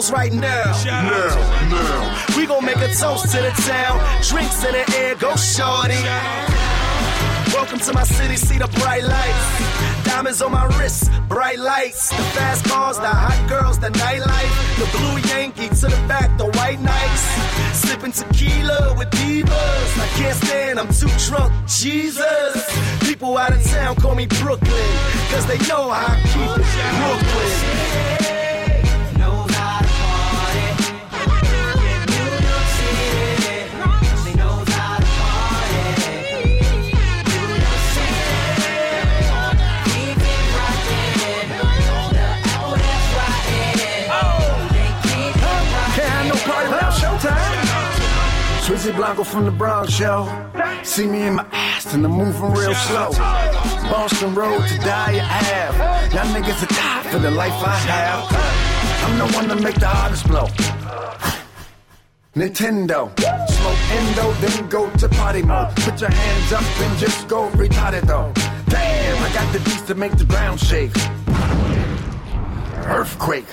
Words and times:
bottles 0.00 0.12
right 0.12 0.32
now. 0.32 0.72
Now, 0.84 1.44
now. 1.70 2.36
We 2.36 2.46
gon' 2.46 2.64
make 2.64 2.76
a 2.76 2.88
toast 2.94 3.24
to 3.32 3.42
the 3.42 3.50
town. 3.68 3.98
Drinks 4.22 4.64
in 4.64 4.72
the 4.72 4.94
air, 4.98 5.14
go 5.16 5.34
shorty. 5.36 5.98
Welcome 7.52 7.80
to 7.80 7.92
my 7.92 8.04
city, 8.04 8.36
see 8.36 8.58
the 8.58 8.68
bright 8.80 9.02
lights. 9.02 10.04
Diamonds 10.04 10.40
on 10.42 10.52
my 10.52 10.66
wrists, 10.78 11.08
bright 11.28 11.58
lights. 11.58 12.10
The 12.10 12.22
fast 12.36 12.64
cars, 12.66 12.98
the 12.98 13.08
hot 13.08 13.48
girls, 13.48 13.78
the 13.80 13.88
nightlife. 13.88 14.54
The 14.78 14.86
blue 14.96 15.16
Yankee 15.34 15.68
to 15.68 15.86
the 15.86 16.00
back, 16.06 16.36
the 16.38 16.46
white 16.58 16.80
nights. 16.80 17.22
Sipping 17.76 18.12
tequila 18.12 18.94
with 18.96 19.08
divas. 19.10 19.92
I 19.98 20.06
can't 20.18 20.36
stand, 20.36 20.78
I'm 20.78 20.92
too 20.92 21.10
drunk, 21.26 21.52
Jesus. 21.66 22.54
People 23.08 23.36
out 23.36 23.52
of 23.52 23.62
town 23.64 23.96
call 23.96 24.14
me 24.14 24.26
Brooklyn, 24.26 24.92
cause 25.32 25.46
they 25.46 25.58
know 25.66 25.90
how 25.90 26.12
I 26.14 26.20
keep 26.32 26.64
it. 26.64 26.64
Brooklyn. 27.02 28.37
Drizzy 48.78 48.94
Blanco 48.94 49.24
from 49.24 49.44
the 49.44 49.50
Bronx, 49.50 49.98
yo. 49.98 50.24
See 50.84 51.08
me 51.08 51.22
in 51.22 51.34
my 51.34 51.44
ass 51.50 51.92
and 51.94 52.04
I'm 52.04 52.12
moving 52.12 52.52
real 52.52 52.72
slow. 52.74 53.10
Boston 53.10 54.36
Road 54.36 54.60
to 54.68 54.78
I 54.88 55.18
have. 55.18 56.12
Y'all 56.12 56.22
niggas 56.26 56.62
are 56.62 56.66
tired 56.74 57.06
for 57.06 57.18
the 57.18 57.28
life 57.28 57.52
I 57.54 57.70
have. 57.90 58.26
I'm 59.02 59.18
the 59.18 59.34
one 59.36 59.48
to 59.48 59.56
make 59.56 59.74
the 59.80 59.88
hardest 59.88 60.28
blow. 60.28 60.46
Nintendo. 62.36 63.10
Smoke 63.50 63.90
endo, 63.90 64.32
then 64.34 64.68
go 64.68 64.88
to 64.98 65.08
party 65.08 65.42
mode. 65.42 65.74
Put 65.78 66.00
your 66.00 66.10
hands 66.12 66.52
up 66.52 66.80
and 66.80 66.98
just 67.00 67.26
go 67.26 67.48
retarded 67.50 68.02
though. 68.02 68.32
Damn, 68.68 69.24
I 69.24 69.32
got 69.34 69.52
the 69.52 69.58
beats 69.58 69.82
to 69.88 69.96
make 69.96 70.16
the 70.16 70.24
ground 70.24 70.60
shake. 70.60 70.94
Earthquake 72.86 73.46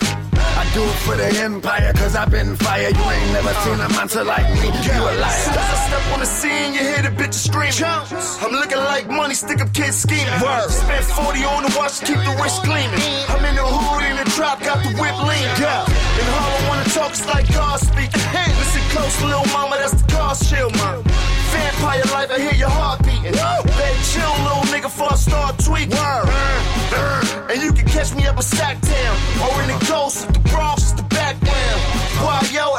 do 0.74 0.84
it 0.84 1.00
for 1.06 1.16
the 1.16 1.28
empire, 1.44 1.94
cause 1.94 2.16
I've 2.16 2.32
been 2.32 2.56
fire. 2.56 2.90
You 2.90 3.06
ain't 3.16 3.34
never 3.34 3.54
seen 3.62 3.80
a 3.80 3.90
monster 3.90 4.24
like 4.24 4.48
me. 4.56 4.68
You 4.72 5.02
a 5.02 5.14
liar. 5.22 5.44
I 5.54 5.76
step 5.88 6.14
on 6.14 6.20
the 6.20 6.26
scene, 6.26 6.74
you 6.74 6.80
hear 6.82 7.02
the 7.04 7.14
bitches 7.16 7.48
screaming. 7.52 7.74
Jones. 7.78 8.40
I'm 8.42 8.52
looking 8.52 8.78
like 8.80 9.10
money, 9.10 9.34
stick 9.36 9.62
up 9.62 9.74
kids 9.74 9.98
scheming. 9.98 10.34
Word. 10.42 10.70
Spent 10.70 11.06
40 11.06 11.44
on 11.44 11.64
the 11.68 11.74
watch, 11.78 12.00
keep 12.02 12.18
the 12.18 12.34
wrist 12.42 12.64
gleaming. 12.64 13.04
I'm 13.30 13.44
in 13.46 13.56
the 13.56 13.66
hood, 13.68 14.04
in 14.10 14.16
the 14.24 14.28
trap, 14.32 14.60
got 14.62 14.82
the 14.84 14.92
whip 14.98 15.18
lean. 15.28 15.48
Yeah. 15.62 15.86
And 15.86 16.28
all 16.36 16.50
I 16.50 16.66
wanna 16.70 16.90
talk 16.96 17.12
is 17.12 17.26
like 17.28 17.48
God 17.54 17.80
speaking 17.80 18.55
close, 18.96 19.22
little 19.24 19.46
mama, 19.52 19.76
that's 19.78 19.94
the 20.00 20.08
car 20.14 20.34
chill, 20.48 20.70
mom. 20.80 21.04
Vampire 21.52 22.06
life, 22.16 22.32
I 22.32 22.40
hear 22.46 22.58
your 22.64 22.70
heart 22.78 23.00
beating. 23.04 23.36
Baby, 23.80 24.00
chill, 24.12 24.36
little 24.48 24.66
nigga, 24.72 24.88
before 24.90 25.12
I 25.12 25.16
start 25.18 25.60
tweaking. 25.60 25.98
Uh, 25.98 26.24
uh. 27.00 27.50
And 27.52 27.62
you 27.62 27.72
can 27.74 27.86
catch 27.88 28.16
me 28.16 28.26
up 28.28 28.38
in 28.40 28.44
Sacktown 28.58 29.16
or 29.46 29.54
in 29.64 29.68
the 29.74 29.80
ghost 29.92 30.26
of 30.28 30.34
the 30.36 30.40
Bronx, 30.50 30.92
the 30.94 31.04
background. 31.04 31.82
Why, 32.24 32.40
yo, 32.56 32.75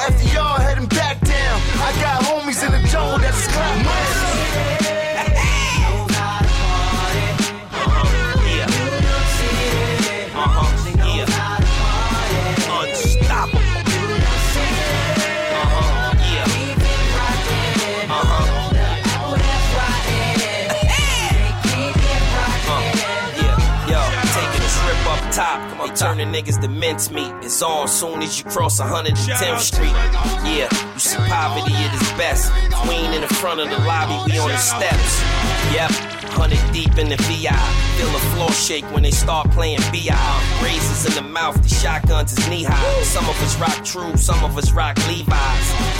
They 25.88 25.94
turning 25.94 26.32
niggas 26.32 26.60
to 26.62 26.68
meat. 26.68 26.96
It's 27.44 27.62
on 27.62 27.86
soon 27.86 28.20
as 28.22 28.38
you 28.38 28.44
cross 28.50 28.80
110th 28.80 29.60
Street. 29.60 29.94
Yeah, 30.42 30.68
you 30.94 30.98
see 30.98 31.16
poverty 31.30 31.74
at 31.74 31.94
its 31.94 32.10
best. 32.14 32.50
Queen 32.74 33.12
in 33.12 33.20
the 33.20 33.28
front 33.28 33.60
of 33.60 33.68
the 33.70 33.78
lobby, 33.78 34.32
we 34.32 34.38
on 34.38 34.48
the 34.50 34.56
steps. 34.56 35.22
Yep. 35.72 35.90
Hundred 36.36 36.60
deep 36.72 36.98
in 36.98 37.08
the 37.08 37.16
VI. 37.16 37.54
Feel 37.96 38.10
the 38.12 38.18
floor 38.34 38.50
shake 38.50 38.84
when 38.92 39.04
they 39.04 39.10
start 39.12 39.48
playing 39.52 39.78
BI. 39.92 40.60
Razors 40.62 41.06
in 41.06 41.14
the 41.22 41.28
mouth, 41.30 41.62
the 41.62 41.68
shotguns 41.68 42.32
is 42.36 42.48
knee 42.48 42.64
high. 42.64 43.02
Some 43.04 43.24
of 43.28 43.40
us 43.40 43.56
rock 43.60 43.84
true, 43.84 44.16
some 44.16 44.42
of 44.44 44.58
us 44.58 44.72
rock 44.72 44.96
Levi's. 45.06 45.26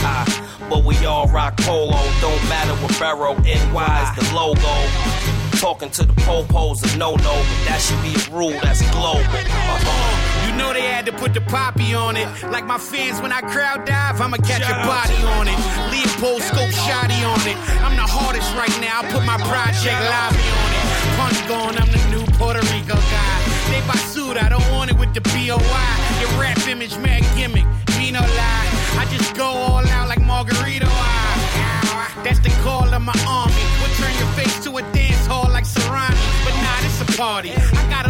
Ah, 0.05 0.65
but 0.69 0.83
we 0.83 0.97
all 1.05 1.27
rock 1.29 1.55
polo. 1.57 1.99
Don't 2.19 2.41
matter 2.49 2.75
what 2.83 2.97
Barrow 2.99 3.35
NY 3.37 3.53
is 3.53 4.29
the 4.29 4.35
logo. 4.35 5.36
Talking 5.57 5.89
to 5.89 6.05
the 6.05 6.13
popos 6.21 6.47
pos 6.77 6.95
no-no, 7.01 7.17
but 7.33 7.59
that 7.65 7.81
should 7.81 7.97
be 8.05 8.13
a 8.13 8.23
rule 8.29 8.53
that's 8.61 8.77
global. 8.93 9.25
Uh-huh. 9.25 10.45
You 10.45 10.53
know 10.53 10.69
they 10.71 10.85
had 10.85 11.03
to 11.07 11.11
put 11.17 11.33
the 11.33 11.41
poppy 11.41 11.95
on 11.97 12.15
it. 12.15 12.29
Like 12.53 12.63
my 12.67 12.77
fans, 12.77 13.17
when 13.25 13.33
I 13.33 13.41
crowd 13.41 13.81
dive, 13.89 14.21
I'ma 14.21 14.37
catch 14.37 14.61
Shout 14.61 14.85
a 14.85 14.85
body 14.85 15.17
on 15.33 15.49
it. 15.49 15.57
Leopold 15.89 16.45
scope 16.45 16.69
shotty 16.85 17.17
on 17.25 17.41
it. 17.49 17.57
I'm 17.81 17.97
the 17.97 18.05
hardest 18.05 18.53
right 18.53 18.69
now. 18.85 19.01
I 19.01 19.03
put 19.09 19.25
my 19.25 19.41
project 19.49 19.97
lobby 19.97 20.45
on 20.61 20.69
it. 20.77 20.85
Punch 21.17 21.39
gone, 21.49 21.73
I'm 21.73 21.89
the 21.89 22.03
new 22.13 22.25
Puerto 22.37 22.61
Rico 22.69 22.93
guy. 22.93 23.37
They 23.73 23.81
suit. 24.13 24.37
I 24.37 24.53
don't 24.53 24.61
want 24.77 24.91
it 24.93 24.99
with 25.01 25.15
the 25.17 25.21
B.O.I. 25.21 25.89
Your 26.21 26.31
rap 26.37 26.61
image, 26.69 26.93
mad 27.01 27.25
gimmick, 27.33 27.65
be 27.97 28.11
no 28.13 28.21
lie. 28.21 28.67
I 29.01 29.09
just 29.09 29.33
go 29.33 29.45
all 29.65 29.81
out 29.81 30.05
like 30.07 30.21
Margarito. 30.21 30.85
I. 30.85 31.33
That's 32.23 32.39
the 32.45 32.49
call 32.61 32.83
of 32.85 33.01
my 33.01 33.13
army. 33.25 33.53
We'll 33.81 33.93
turn 33.97 34.11
your 34.21 34.27
face 34.35 34.61
to 34.65 34.75
a 34.77 34.81
dance 34.91 35.26
party. 37.17 37.51
I 37.51 37.89
got 37.89 38.06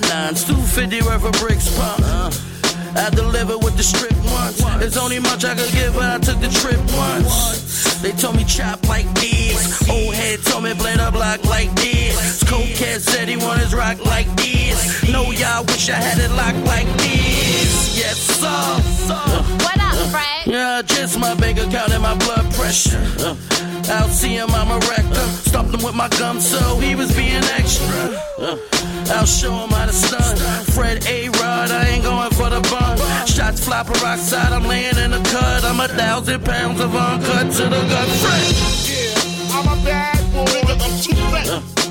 nines, 0.00 0.44
250 0.44 1.02
worth 1.06 1.24
of 1.24 1.32
bricks 1.40 1.68
pump. 1.76 2.34
I 2.96 3.10
delivered 3.10 3.58
with 3.58 3.76
the 3.76 3.82
strip 3.82 4.12
once. 4.30 4.60
It's 4.84 4.96
only 4.96 5.18
much 5.18 5.44
I 5.44 5.54
could 5.54 5.70
give, 5.72 5.94
but 5.94 6.04
I 6.04 6.18
took 6.18 6.40
the 6.40 6.48
trip 6.48 6.78
once. 6.96 8.00
They 8.02 8.12
told 8.12 8.36
me 8.36 8.44
chop 8.44 8.86
like 8.88 9.06
this. 9.14 9.88
Old 9.88 10.14
head 10.14 10.40
told 10.44 10.64
me 10.64 10.74
blend 10.74 11.00
up 11.00 11.14
block 11.14 11.44
like 11.44 11.70
this. 11.76 12.43
Cold 12.54 12.70
cat 12.76 13.02
said 13.02 13.28
he 13.28 13.34
rock 13.34 13.98
like 14.06 14.28
this. 14.36 14.78
No, 15.12 15.22
y'all 15.32 15.64
wish 15.64 15.90
I 15.90 15.98
had 15.98 16.18
it 16.20 16.30
locked 16.38 16.62
like 16.70 16.86
this. 17.02 17.98
Yes, 17.98 18.16
sir. 18.40 19.14
What 19.66 19.78
up, 19.80 20.10
Fred? 20.14 20.46
Yeah, 20.46 20.80
just 20.82 21.18
my 21.18 21.34
bank 21.34 21.58
account 21.58 21.92
and 21.92 22.00
my 22.02 22.14
blood 22.14 22.46
pressure. 22.54 23.02
I'll 23.90 24.06
see 24.20 24.36
him, 24.36 24.50
I'm 24.52 24.70
a 24.70 24.78
rector. 24.86 25.24
Stopped 25.50 25.74
him 25.74 25.82
with 25.82 25.96
my 25.96 26.06
gum, 26.10 26.40
so 26.40 26.78
he 26.78 26.94
was 26.94 27.10
being 27.16 27.42
extra. 27.58 28.22
I'll 29.14 29.26
show 29.26 29.50
him 29.64 29.70
how 29.70 29.86
to 29.86 29.92
stun. 29.92 30.36
Fred 30.76 31.04
A. 31.08 31.30
Rod, 31.30 31.72
I 31.72 31.88
ain't 31.88 32.04
going 32.04 32.30
for 32.38 32.50
the 32.50 32.60
bun. 32.70 32.96
Shots 33.26 33.64
fly 33.66 33.82
peroxide, 33.82 34.52
I'm 34.52 34.62
laying 34.62 34.96
in 34.96 35.10
the 35.10 35.22
cut. 35.34 35.64
I'm 35.64 35.80
a 35.80 35.88
thousand 35.88 36.44
pounds 36.44 36.78
of 36.80 36.94
uncut 36.94 37.50
to 37.56 37.64
the 37.74 37.82
gut. 37.92 38.08
Fred. 38.22 38.46
Yeah, 38.86 39.56
I'm 39.56 39.66
a 39.66 39.84
bad 39.84 40.22
boy. 40.32 40.62
I'm 40.70 41.02
too 41.02 41.20
fat. 41.34 41.90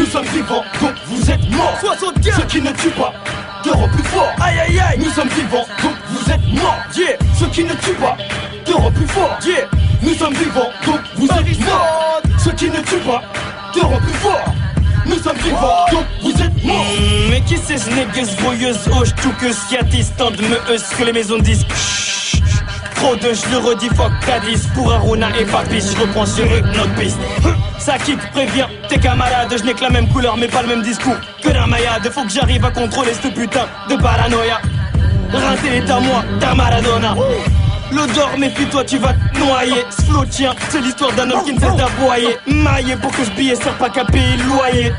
Nous 0.00 0.06
sommes 0.06 0.24
vivants, 0.28 0.64
donc 0.80 0.92
vous 1.08 1.30
êtes 1.30 1.50
morts. 1.54 1.74
75 1.78 2.34
Ceux 2.34 2.42
qui 2.46 2.62
ne 2.62 2.72
tuent 2.72 2.88
pas, 2.92 3.12
d'euros 3.62 3.86
plus 3.92 4.02
fort. 4.04 4.32
Aïe 4.40 4.58
aïe 4.60 4.80
aïe. 4.80 4.98
Nous 4.98 5.10
sommes 5.10 5.28
vivants, 5.28 5.66
donc 5.82 5.92
vous 6.08 6.30
êtes 6.32 6.54
morts. 6.62 6.78
Yeah. 6.96 7.16
Ceux 7.38 7.48
qui 7.48 7.64
ne 7.64 7.74
tuent 7.74 7.92
pas, 8.00 8.16
d'euros 8.64 8.90
plus 8.92 9.06
fort. 9.08 9.38
Nous 10.02 10.14
sommes 10.14 10.32
vivants, 10.32 10.70
donc 10.86 11.00
vous 11.16 11.26
êtes 11.26 11.60
morts. 11.60 12.18
Ceux 12.42 12.52
qui 12.52 12.70
ne 12.70 12.78
tuent 12.80 13.06
pas, 13.06 13.22
d'euros 13.74 13.98
plus 13.98 14.14
fort. 14.14 14.44
Nous 15.04 15.18
sommes 15.18 15.36
vivants, 15.36 15.84
donc 15.92 16.04
vous 16.22 16.30
êtes 16.42 16.64
morts. 16.64 16.76
Hmm, 16.76 17.30
mais 17.32 17.42
qui 17.42 17.58
c'est 17.58 17.76
ce 17.76 17.90
négueuse, 17.90 18.34
voyeuse, 18.38 18.88
hoche 18.98 19.14
tout 19.20 19.32
que 19.38 19.52
ce 19.52 19.68
qui 19.68 19.76
attiste, 19.76 20.16
de 20.18 20.46
me 20.46 20.56
que 20.96 21.04
les 21.04 21.12
maisons 21.12 21.38
disent. 21.38 21.66
Trop 23.02 23.16
de 23.16 23.32
je 23.32 23.50
le 23.50 23.56
redis, 23.64 23.88
fuck 23.96 24.12
Cadiz 24.26 24.66
Pour 24.74 24.92
Aruna 24.92 25.28
et 25.40 25.44
Papis, 25.46 25.80
je 25.80 25.98
reprends 26.02 26.26
sur 26.26 26.44
une 26.44 26.66
autre 26.68 26.94
piste 26.98 27.18
hum, 27.46 27.56
Ça 27.78 27.94
te 27.94 28.10
prévient, 28.32 28.66
tes 28.90 28.98
camarades 28.98 29.48
Je 29.58 29.64
n'ai 29.64 29.72
que 29.72 29.80
la 29.82 29.88
même 29.88 30.06
couleur 30.08 30.36
mais 30.36 30.48
pas 30.48 30.60
le 30.60 30.68
même 30.68 30.82
discours 30.82 31.16
Que 31.42 31.48
d'un 31.48 31.66
mayade 31.66 32.06
faut 32.12 32.22
que 32.24 32.28
j'arrive 32.30 32.62
à 32.62 32.70
contrôler 32.70 33.12
ce 33.14 33.28
putain 33.28 33.66
de 33.88 33.96
paranoïa 33.96 34.60
Rincez 35.32 35.76
est 35.76 35.90
à 35.90 35.98
moi, 35.98 36.22
ta 36.40 36.54
Maradona 36.54 37.14
L'odeur, 37.90 38.36
méfie-toi, 38.38 38.84
tu 38.84 38.98
vas 38.98 39.14
te 39.32 39.38
noyer. 39.40 39.84
Slow 39.88 40.24
c'est 40.68 40.78
l'histoire 40.80 41.12
d'un 41.14 41.28
homme 41.28 41.42
qui 41.44 41.52
ne 41.52 41.58
cesse 41.58 41.74
d'aboyer. 41.74 42.36
Maillé 42.46 42.94
pour 42.94 43.10
que 43.10 43.24
je 43.24 43.30
billet 43.32 43.56
sert 43.56 43.76
pas 43.78 43.90
qu'à 43.90 44.04
payer 44.04 44.36
le 44.38 44.44
loyer. 44.44 44.92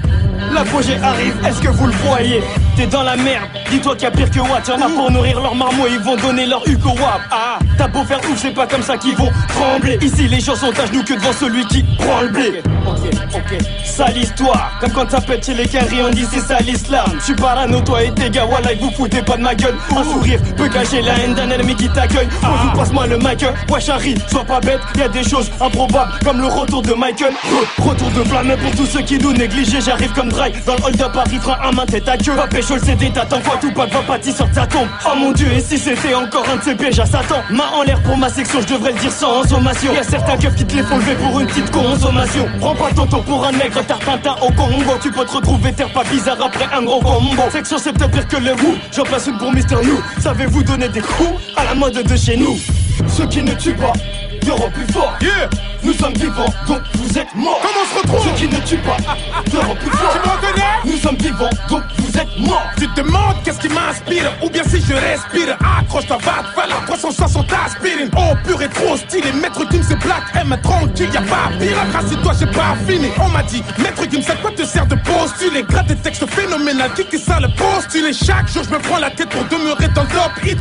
L'apogée 0.51 0.97
arrive, 1.01 1.33
est-ce 1.47 1.61
que 1.61 1.69
vous 1.69 1.85
le 1.87 1.93
voyez 2.03 2.41
t'es 2.75 2.87
dans 2.87 3.03
la 3.03 3.15
merde. 3.15 3.47
Dis-toi 3.69 3.93
qu'il 3.95 4.03
y 4.03 4.05
a 4.07 4.11
pire 4.11 4.31
que 4.31 4.39
Watt, 4.39 4.67
y'en 4.67 4.81
a 4.81 4.89
pour 4.89 5.11
nourrir 5.11 5.39
leurs 5.41 5.55
marmots 5.55 5.87
et 5.87 5.91
ils 5.93 5.99
vont 5.99 6.15
donner 6.17 6.45
leur 6.45 6.67
hugo 6.67 6.89
Wap. 6.89 7.21
Ah, 7.31 7.59
t'as 7.77 7.87
beau 7.87 8.03
faire 8.03 8.19
ouf, 8.29 8.37
c'est 8.37 8.53
pas 8.53 8.67
comme 8.67 8.81
ça 8.83 8.97
qu'ils 8.97 9.15
vont 9.15 9.29
trembler. 9.47 9.97
Ici, 10.01 10.27
les 10.27 10.39
gens 10.39 10.55
sont 10.55 10.71
à 10.79 10.85
genoux 10.87 11.03
que 11.03 11.13
devant 11.13 11.33
celui 11.33 11.65
qui 11.67 11.83
prend 11.97 12.21
le 12.21 12.29
blé. 12.29 12.61
Ok, 12.87 13.35
ok, 13.35 14.47
Comme 14.79 14.91
quand 14.93 15.05
t'appelles 15.05 15.29
pète 15.39 15.45
chez 15.45 15.53
les 15.53 15.67
carrés, 15.67 16.01
on 16.05 16.09
dit 16.09 16.25
c'est 16.31 16.39
ça 16.41 16.59
l'islam. 16.59 17.05
là 17.13 17.35
parano, 17.37 17.79
toi 17.81 18.03
et 18.03 18.11
tes 18.11 18.29
gars, 18.29 18.45
voilà, 18.49 18.69
vous 18.79 18.91
foutez 18.91 19.21
pas 19.21 19.37
de 19.37 19.41
ma 19.43 19.55
gueule. 19.55 19.75
Un 19.95 20.03
sourire 20.03 20.39
peut 20.57 20.67
cacher 20.69 21.01
la 21.01 21.17
haine 21.19 21.33
d'un 21.35 21.49
ennemi 21.49 21.75
qui 21.75 21.87
t'accueille. 21.89 22.27
Oh, 22.43 22.47
ah. 22.47 22.73
passe-moi 22.75 23.07
le 23.07 23.17
mic, 23.17 23.45
wesh 23.69 23.87
hein. 23.89 23.93
Harry, 23.95 24.15
sois 24.31 24.43
pas 24.45 24.59
bête, 24.61 24.79
y 24.97 25.01
a 25.03 25.07
des 25.09 25.21
choses 25.23 25.51
improbables 25.59 26.11
comme 26.23 26.39
le 26.41 26.47
retour 26.47 26.81
de 26.81 26.93
Michael. 26.93 27.33
retour 27.77 28.09
de 28.11 28.23
flamme 28.23 28.55
pour 28.63 28.71
tous 28.75 28.85
ceux 28.85 29.01
qui 29.01 29.17
nous 29.19 29.33
négligent 29.33 29.81
j'arrive 29.85 30.11
comme 30.13 30.29
Dry 30.29 30.51
dans 30.65 30.75
le 30.77 30.83
hold-up 30.85 31.11
Paris, 31.13 31.37
train 31.41 31.57
à 31.61 31.71
main, 31.71 31.85
tête 31.85 32.07
à 32.07 32.15
queue. 32.17 32.31
Je 32.67 32.75
le 32.75 32.79
CD, 32.79 33.09
t'attends, 33.11 33.39
quoi 33.41 33.57
tout 33.59 33.71
pas 33.71 33.87
va 33.87 34.01
pâtir 34.03 34.35
sur 34.35 34.49
ta 34.51 34.67
tombe. 34.67 34.87
Oh 35.05 35.15
mon 35.17 35.31
dieu, 35.31 35.47
et 35.51 35.59
si 35.59 35.79
c'était 35.79 36.13
encore 36.13 36.45
un 36.47 36.57
de 36.57 36.61
ces 36.61 36.75
pièges 36.75 36.99
à 36.99 37.07
Satan 37.07 37.37
Main 37.49 37.65
en 37.73 37.81
l'air 37.81 37.99
pour 38.03 38.15
ma 38.15 38.29
section, 38.29 38.61
je 38.61 38.67
devrais 38.75 38.91
le 38.91 38.99
dire 38.99 39.11
sans 39.11 39.43
y 39.45 39.95
Y'a 39.95 40.03
certains 40.03 40.37
keufs 40.37 40.53
qui 40.53 40.65
te 40.65 40.75
les 40.75 40.83
font 40.83 40.97
lever 40.99 41.15
pour 41.15 41.39
une 41.39 41.47
petite 41.47 41.71
consommation. 41.71 42.47
Prends 42.59 42.75
pas 42.75 42.91
ton 42.95 43.07
tour 43.07 43.23
pour 43.23 43.43
un 43.47 43.51
nègre 43.51 43.83
tarpentin 43.83 44.35
au 44.43 44.51
Congo. 44.51 44.91
Tu 45.01 45.09
peux 45.09 45.25
te 45.25 45.37
retrouver 45.37 45.73
terre 45.73 45.91
pas 45.91 46.03
bizarre 46.03 46.37
après 46.39 46.67
un 46.71 46.83
gros 46.83 47.01
combo. 47.01 47.41
Section, 47.49 47.79
c'est 47.79 47.93
peut-être 47.93 48.11
pire 48.11 48.27
que 48.27 48.37
le 48.37 48.51
vous. 48.51 48.75
J'en 48.95 49.03
passe 49.05 49.25
une 49.25 49.39
pour 49.39 49.51
Mister 49.51 49.77
New. 49.83 49.99
Savez-vous 50.19 50.61
donner 50.63 50.89
des 50.89 51.01
coups 51.01 51.41
à 51.55 51.63
la 51.65 51.73
mode 51.73 51.99
de 52.03 52.15
chez 52.15 52.37
nous 52.37 52.59
Ceux 53.07 53.25
qui 53.25 53.41
ne 53.41 53.53
tuent 53.55 53.73
pas 53.75 53.93
plus 54.73 54.91
fort. 54.93 55.15
Yeah. 55.21 55.49
Nous 55.83 55.93
sommes 55.93 56.13
vivants, 56.13 56.53
donc 56.67 56.81
vous 56.93 57.17
êtes 57.17 57.33
morts. 57.35 57.59
Comment 57.61 57.83
on 57.83 57.95
se 57.97 58.01
retrouve 58.03 58.27
Ceux 58.37 58.45
qui 58.47 58.53
ne 58.53 58.59
tuent 58.61 58.77
pas 58.77 58.97
d'Europe 59.51 59.79
plus 59.79 59.89
fort. 59.97 60.13
Tu 60.21 60.59
me 60.89 60.93
Nous 60.93 60.99
sommes 60.99 61.15
vivants, 61.17 61.49
donc 61.69 61.81
vous 61.97 62.17
êtes 62.19 62.37
morts. 62.39 62.67
Tu 62.77 62.87
te 62.87 63.01
demandes 63.01 63.35
qu'est-ce 63.43 63.57
qui 63.59 63.69
m'inspire, 63.69 64.31
ou 64.43 64.49
bien 64.49 64.61
si 64.63 64.79
je 64.81 64.93
respire. 64.93 65.57
Accroche 65.79 66.05
ta 66.07 66.17
vague, 66.17 66.45
voilà 66.53 66.75
360 66.85 67.47
aspirine. 67.65 68.09
Oh, 68.15 68.35
pur 68.45 68.61
et 68.61 68.69
trop 68.69 68.95
stylé. 68.95 69.31
Maître 69.31 69.67
Kim, 69.71 69.81
c'est 69.81 69.95
black, 69.95 70.21
il 70.35 70.59
tranquille, 70.61 71.09
y'a 71.13 71.21
pas 71.21 71.49
pire. 71.59 71.77
Rassis-toi, 71.93 72.33
j'ai 72.39 72.45
pas 72.45 72.75
fini. 72.87 73.09
On 73.19 73.29
m'a 73.29 73.41
dit, 73.43 73.63
Maître 73.79 74.05
Kim, 74.05 74.21
ça 74.21 74.35
quoi 74.35 74.51
te 74.51 74.63
sert 74.63 74.85
de 74.85 74.95
postuler 74.95 75.63
Grâce 75.67 75.87
des 75.87 75.95
textes 75.95 76.27
phénoménales, 76.29 76.91
qui 76.95 77.05
qui 77.05 77.17
ça 77.17 77.39
le 77.39 77.47
les 77.49 78.13
Chaque 78.13 78.47
jour, 78.51 78.63
je 78.63 78.69
me 78.69 78.77
prends 78.79 78.99
la 78.99 79.09
tête 79.09 79.29
pour 79.29 79.43
demeurer 79.45 79.87
dans 79.95 80.00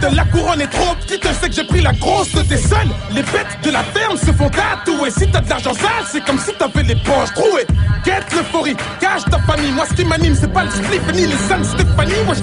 la 0.08 0.24
couronne 0.24 0.60
est 0.62 0.66
trop 0.70 0.94
petite, 0.96 1.22
Je 1.26 1.34
sais 1.34 1.48
que 1.48 1.54
j'ai 1.54 1.64
pris 1.64 1.82
la 1.82 1.92
grosse 1.92 2.32
de 2.32 2.40
tes 2.42 2.56
seuls. 2.56 2.88
Les 3.10 3.22
bêtes 3.22 3.58
de 3.62 3.70
la 3.70 3.84
ferme 3.84 4.16
se 4.16 4.32
font 4.32 4.48
tatouer. 4.48 5.10
Si 5.10 5.28
t'as 5.30 5.40
de 5.40 5.48
l'argent 5.50 5.74
sale, 5.74 6.04
c'est 6.10 6.24
comme 6.24 6.38
si 6.38 6.52
t'avais 6.54 6.82
les 6.84 6.96
poches 6.96 7.32
trouées. 7.34 7.66
Quête 8.04 8.32
l'euphorie, 8.32 8.76
cache 8.98 9.24
ta 9.30 9.38
famille. 9.40 9.72
Moi, 9.72 9.84
ce 9.88 9.94
qui 9.94 10.04
m'anime, 10.04 10.34
c'est 10.38 10.52
pas 10.52 10.64
le 10.64 10.70
slip 10.70 11.12
ni 11.14 11.26
les 11.26 11.36
San 11.36 11.62
Stéphanie. 11.64 12.14
Moi, 12.26 12.34
je 12.34 12.40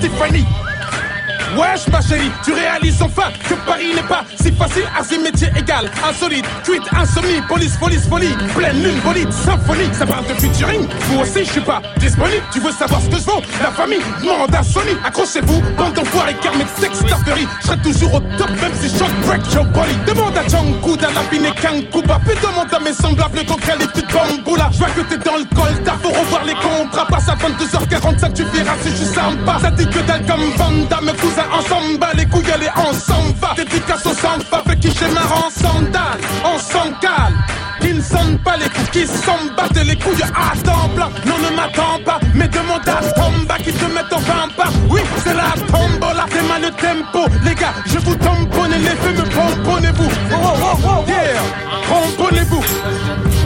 Wesh 1.56 1.88
ma 1.92 2.02
chérie, 2.02 2.32
tu 2.44 2.52
réalises 2.54 3.02
enfin 3.02 3.32
que 3.48 3.54
Paris 3.66 3.96
n'est 3.96 4.04
pas 4.04 4.24
si 4.42 4.52
facile 4.52 4.84
à 4.94 5.02
métier 5.20 5.48
métiers 5.50 5.76
insolite, 6.08 6.46
tweet, 6.64 6.82
insomnie, 6.96 7.42
police, 7.48 7.78
police, 7.78 8.06
folie, 8.08 8.36
pleine 8.56 8.84
lune, 8.84 9.00
bolide, 9.06 9.32
symphonie, 9.32 9.88
ça 9.94 10.06
parle 10.06 10.26
de 10.28 10.34
featuring, 10.34 10.86
vous 11.10 11.20
aussi 11.22 11.46
je 11.46 11.52
suis 11.52 11.62
pas 11.62 11.82
disponible, 11.98 12.42
tu 12.52 12.60
veux 12.60 12.72
savoir 12.72 13.00
ce 13.02 13.08
que 13.10 13.18
je 13.18 13.22
vaux, 13.24 13.42
la 13.64 13.72
famille, 13.72 14.02
demande 14.22 14.54
à 14.54 14.64
Sony, 14.64 14.92
accrochez-vous, 15.06 15.62
bande 15.78 15.94
d'enfoirés, 15.94 16.36
car 16.42 16.54
mes 16.58 16.66
sextaperies, 16.80 17.48
je 17.62 17.68
serai 17.68 17.78
toujours 17.78 18.16
au 18.16 18.20
top, 18.38 18.50
même 18.62 18.74
si 18.82 18.90
je 18.90 19.26
break 19.28 19.54
your 19.54 19.66
body, 19.66 19.96
demande 20.06 20.38
à 20.38 20.48
Django, 20.48 20.96
d'un 20.98 21.12
la 21.12 21.22
et 21.22 21.82
Kuba 21.86 22.20
puis 22.26 22.36
demande 22.42 22.74
à 22.74 22.80
mes 22.80 22.94
semblables 22.94 23.46
qu'on 23.46 23.56
crée 23.56 23.78
les 23.80 23.88
petites 23.88 24.10
bamboula, 24.14 24.70
je 24.74 24.80
vois 24.80 24.90
que 24.90 25.02
t'es 25.02 25.18
dans 25.18 25.38
le 25.38 25.46
col, 25.56 25.72
faut 26.02 26.10
revoir 26.10 26.44
les 26.44 26.56
contrats, 26.56 27.06
passe 27.06 27.30
à 27.30 27.36
22h45, 27.36 28.34
tu 28.34 28.44
verras 28.46 28.76
si 28.84 28.90
je 28.92 28.96
suis 28.96 29.06
sympa, 29.16 29.58
ça 29.62 29.72
dit 29.72 29.88
que 29.88 30.00
dalle 30.00 30.26
comme 30.26 30.44
Vanda, 30.58 31.00
me 31.02 31.14
on 31.54 31.62
s'en 31.62 31.98
bat 32.00 32.14
les 32.16 32.26
couilles, 32.26 32.52
allez, 32.52 32.68
on 32.78 32.92
s'en 32.94 33.22
va. 33.40 33.54
Dédicace 33.56 34.04
au 34.08 34.14
sang, 34.14 34.40
fait 34.68 34.80
qui 34.80 34.90
On 35.04 35.38
en 35.38 35.50
sandales, 35.50 36.22
on 36.44 36.58
s'en 36.58 36.92
cale. 37.00 37.34
Qui 37.80 37.94
ne 37.94 38.02
sonne 38.02 38.40
pas 38.40 38.58
les 38.58 38.68
couilles, 38.70 38.88
qui 39.06 39.08
s'en 39.08 39.38
battent 39.56 39.84
les 39.86 39.96
couilles 39.98 40.24
à 40.24 40.56
temps 40.66 40.90
Non, 41.28 41.36
ne 41.38 41.56
m'attends 41.56 42.00
pas, 42.04 42.20
mais 42.34 42.48
demande 42.48 42.82
à 42.88 43.02
combat 43.20 43.58
qui 43.60 43.72
te 43.72 43.86
met 43.86 44.02
en 44.12 44.20
pas 44.50 44.70
Oui, 44.90 45.02
c'est 45.24 45.36
la 45.36 45.54
tombola, 45.68 46.26
c'est 46.30 46.44
mal 46.44 46.62
le 46.64 46.72
tempo. 46.72 47.28
Les 47.44 47.54
gars, 47.54 47.74
je 47.86 48.00
vous 48.00 48.16
tamponne 48.16 48.72
les 48.72 48.96
feux, 48.96 49.12
me 49.14 49.22
pomponnez-vous. 49.24 50.10
Oh, 50.10 50.34
oh, 50.44 50.56
oh, 50.62 50.88
oh, 50.88 51.06
yeah, 51.08 52.44
vous 52.50 52.64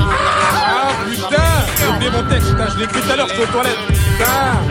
Ah, 0.01 0.91
putain, 1.10 1.43
j'ai 1.77 1.88
oublié 1.88 2.12
mon 2.12 2.29
texte, 2.29 2.48
hein, 2.57 2.67
je 2.74 2.77
l'ai 2.77 2.86
écrit 2.86 3.01
tout 3.01 3.12
à 3.12 3.15
l'heure, 3.17 3.27
sur 3.27 3.36
suis 3.36 3.43
aux 3.43 3.48
toilettes. 3.51 3.77
Putain. 4.17 4.71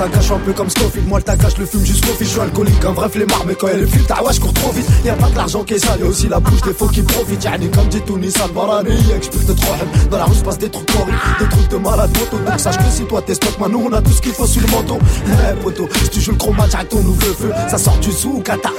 T'as 0.00 0.08
caché 0.08 0.32
un 0.32 0.38
peu 0.38 0.54
comme 0.54 0.70
Scofield. 0.70 1.06
Moi, 1.06 1.18
le 1.18 1.24
tagage, 1.24 1.58
le 1.58 1.66
fume 1.66 1.84
jusqu'au 1.84 2.12
fil. 2.16 2.26
Je 2.26 2.32
suis 2.32 2.40
alcoolique, 2.40 2.82
un 2.86 2.94
les 2.94 3.08
flemmard, 3.10 3.44
mais 3.46 3.54
quand 3.54 3.68
elle 3.68 3.86
fume, 3.86 4.04
ta 4.06 4.22
ouais, 4.24 4.32
je 4.32 4.40
cours 4.40 4.54
trop 4.54 4.72
vite. 4.72 4.86
Y'a 5.04 5.12
pas 5.12 5.28
de 5.28 5.36
l'argent 5.36 5.62
qui 5.62 5.74
est 5.74 5.78
sale, 5.78 6.00
y'a 6.00 6.06
aussi 6.06 6.26
la 6.26 6.40
bouche 6.40 6.62
des 6.62 6.72
faux 6.72 6.88
qui 6.88 7.02
profitent. 7.02 7.44
Y'a 7.44 7.58
comme 7.74 7.86
dit 7.88 8.00
Tunis, 8.06 8.32
Albarani, 8.42 8.94
explique 9.14 9.44
de 9.44 9.52
trop 9.52 9.74
Dans 10.10 10.16
la 10.16 10.24
rue, 10.24 10.34
se 10.34 10.42
passe 10.42 10.56
des 10.56 10.70
trucs 10.70 10.88
horribles, 10.98 11.18
des 11.38 11.48
trucs 11.50 11.68
de 11.68 11.76
malade 11.76 12.10
moto. 12.18 12.38
Donc, 12.42 12.58
sache 12.60 12.78
que 12.78 12.84
si 12.90 13.04
toi, 13.04 13.20
t'es 13.20 13.34
stock, 13.34 13.52
maintenant 13.60 13.82
on 13.90 13.92
a 13.92 14.00
tout 14.00 14.10
ce 14.12 14.22
qu'il 14.22 14.32
faut 14.32 14.46
sur 14.46 14.62
le 14.62 14.68
manteau. 14.68 14.98
Eh, 15.50 15.54
poteau, 15.62 15.86
si 16.02 16.08
tu 16.08 16.20
joues 16.22 16.30
le 16.32 16.38
chromat, 16.38 16.64
à 16.64 16.82
ton 16.82 17.00
nouveau 17.02 17.20
feu. 17.34 17.52
Ça 17.68 17.76
sort 17.76 17.98
du 17.98 18.10
sous 18.10 18.40
kata. 18.40 18.70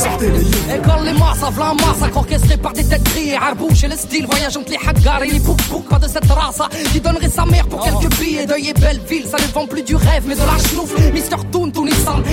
Sortez 0.00 0.30
les 0.30 0.38
yeux. 0.44 0.62
Et 0.70 0.74
les 0.74 1.12
masses, 1.12 1.58
la 1.58 1.74
masse, 1.74 2.08
orchestrée 2.14 2.56
par 2.56 2.72
des 2.72 2.84
têtes 2.84 3.02
grillées, 3.02 3.34
arbouche 3.34 3.82
et 3.82 3.88
le 3.88 3.96
style, 3.96 4.26
voyage 4.30 4.56
les 4.68 4.76
hagar 4.88 5.24
et 5.24 5.30
les 5.32 5.40
bouc 5.40 5.58
pas 5.90 5.98
de 5.98 6.06
cette 6.06 6.30
race 6.30 6.60
hein, 6.60 6.68
qui 6.92 7.00
donnerait 7.00 7.30
sa 7.30 7.44
mère 7.46 7.66
pour 7.66 7.82
quelques 7.82 8.14
billets. 8.16 8.44
Deuil 8.46 8.68
et 8.68 8.74
belle 8.74 9.00
ville, 9.08 9.24
ça 9.26 9.38
ne 9.38 9.50
vend 9.52 9.66
plus 9.66 9.82
du 9.82 9.96
rêve, 9.96 10.22
mais 10.26 10.34
de 10.36 10.40
l'argent. 10.40 10.67
Mr. 11.14 11.38
Toon, 11.50 11.70
tout 11.72 11.88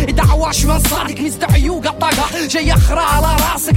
et 0.07 0.13
d'Awa, 0.13 0.49
je 0.51 0.57
suis 0.59 0.69
un 0.69 0.77
Mister 1.21 1.45
Mr. 1.49 1.57
Yougataga, 1.57 2.23
j'ai 2.49 2.65
Yachra 2.65 3.15
à 3.17 3.21
la 3.21 3.27
race. 3.29 3.69